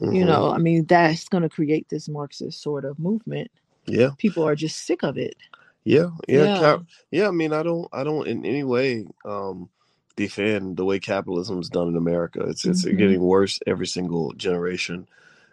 [0.00, 0.26] You Mhm.
[0.26, 3.50] know, I mean, that's going to create this Marxist sort of movement.
[3.86, 4.10] Yeah.
[4.18, 5.36] People are just sick of it.
[5.84, 6.58] Yeah, yeah, Yeah.
[6.60, 7.28] cap, yeah.
[7.28, 9.68] I mean, I don't, I don't in any way um,
[10.16, 12.40] defend the way capitalism is done in America.
[12.48, 12.98] It's it's Mhm.
[12.98, 15.08] getting worse every single generation.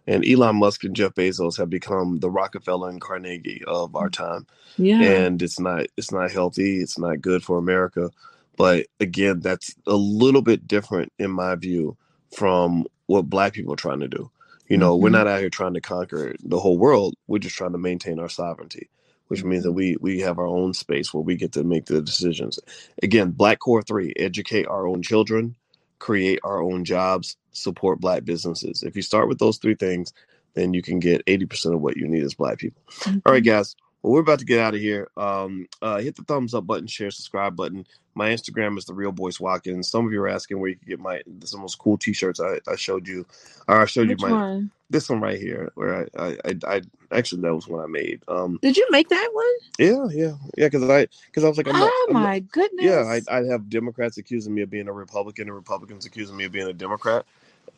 [0.07, 4.47] And Elon Musk and Jeff Bezos have become the Rockefeller and Carnegie of our time.
[4.77, 5.01] Yeah.
[5.01, 8.11] and it's not it's not healthy it's not good for america
[8.57, 11.97] but again that's a little bit different in my view
[12.35, 14.29] from what black people are trying to do
[14.69, 15.11] you know we're Mhm.
[15.11, 18.29] not out here trying to conquer the whole world we're just trying to maintain our
[18.29, 18.89] sovereignty
[19.29, 22.01] which means that we we have our own space where we get to make the
[22.01, 22.59] decisions.
[23.03, 25.55] Again black core 3 educate our own children
[25.99, 28.83] create our own jobs support black businesses.
[28.83, 30.13] If you start with those three things
[30.55, 32.81] then you can get 80% of what you need as black people.
[33.25, 33.75] All right, guys.
[34.07, 35.09] Well, we're about to get out of here.
[35.17, 37.85] Um, uh, hit the thumbs up button, share, subscribe button.
[38.15, 39.91] My Instagram is the real Boyce Watkins.
[39.91, 42.39] Some of you are asking where you can get my some of those cool T-shirts
[42.39, 43.27] I, I showed you,
[43.67, 44.71] or I showed Which you my one?
[44.89, 45.71] this one right here.
[45.75, 46.81] Where I, I, I, I
[47.11, 48.23] actually that was one I made.
[48.29, 49.45] Um, Did you make that one?
[49.79, 50.67] yeah, yeah, yeah.
[50.69, 52.85] Because I because I was like, I'm not, oh I'm not- my goodness.
[52.85, 56.45] yeah, I, I'd have Democrats accusing me of being a Republican and Republicans accusing me
[56.45, 57.25] of being a Democrat,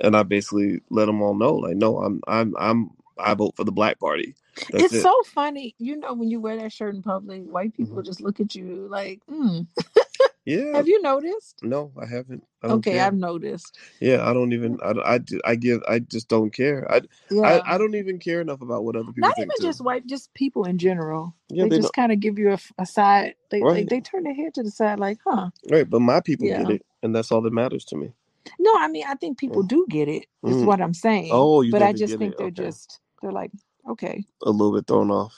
[0.02, 3.64] and I basically let them all know, like, no, I'm I'm I'm I vote for
[3.66, 4.36] the Black Party.
[4.72, 5.04] That's it's it.
[5.04, 5.76] so funny.
[5.80, 8.06] You know, when you wear that shirt in public, white people Mhm.
[8.06, 9.68] just look at you like, mm.
[10.46, 10.74] yeah.
[10.76, 11.60] have you noticed?
[11.64, 12.44] No, I haven't.
[12.64, 13.06] I Okay, care.
[13.06, 13.78] I've noticed.
[14.02, 14.80] Yeah, I don't even.
[14.84, 15.82] I, I, I give.
[15.88, 16.92] I just don't care.
[16.92, 17.02] I,
[17.32, 17.62] Yeah.
[17.66, 19.64] I, I don't even care enough about what other people Not even too.
[19.66, 21.36] just white, just people in general.
[21.50, 23.36] yeah, they, they just kind of give you a, a side.
[23.52, 23.88] They, Right.
[23.90, 25.50] they they turn their head to the side, like, huh?
[25.70, 28.12] Right, but my people get it, and that's all that matters to me.
[28.60, 30.26] No, I mean, I think people do get it.
[30.46, 30.66] Is Mm.
[30.66, 31.32] what I'm saying.
[31.32, 32.64] Oh, you but I just think they're Okay.
[32.66, 33.52] just they're like,
[33.90, 35.36] okay, A little bit thrown off.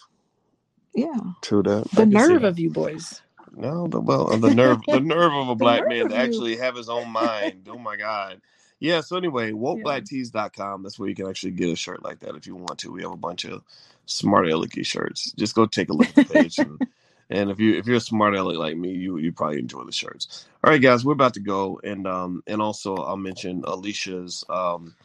[0.93, 1.13] yeah.
[1.41, 1.89] True that.
[1.91, 3.21] The nerve of you boys.
[3.53, 6.87] No, the well, the nerve, the nerve of a black man to actually have his
[6.89, 7.67] own mind.
[7.69, 8.41] oh my god.
[8.79, 9.01] Yeah.
[9.01, 10.83] So anyway, wokeblacktees.com.
[10.83, 12.91] That's where you can actually get a shirt like that if you want to.
[12.91, 13.63] We have a bunch of
[14.05, 15.31] smart alecky shirts.
[15.33, 16.59] Just go take a look at the page.
[16.59, 16.79] and,
[17.29, 19.91] and if you if you're a smart aleck like me, you you probably enjoy the
[19.91, 20.45] shirts.
[20.63, 24.95] All right, guys, we're about to go, and um and also I'll mention Alicia's um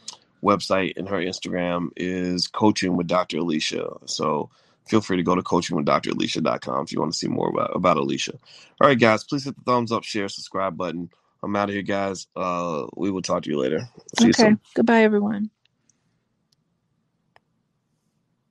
[0.43, 3.37] website and her Instagram is coaching with Dr.
[3.39, 3.89] Alicia.
[4.05, 4.49] So
[4.87, 8.33] feel free to go to coachingwithdralicia.com if you want to see more about, about Alicia.
[8.81, 11.09] All right, guys, please hit the thumbs up, share, subscribe button.
[11.43, 12.27] I'm out of here, guys.
[12.35, 13.87] Uh, we will talk to you later.
[14.19, 14.53] See you soon.
[14.53, 14.61] Okay.
[14.75, 15.51] Goodbye, everyone.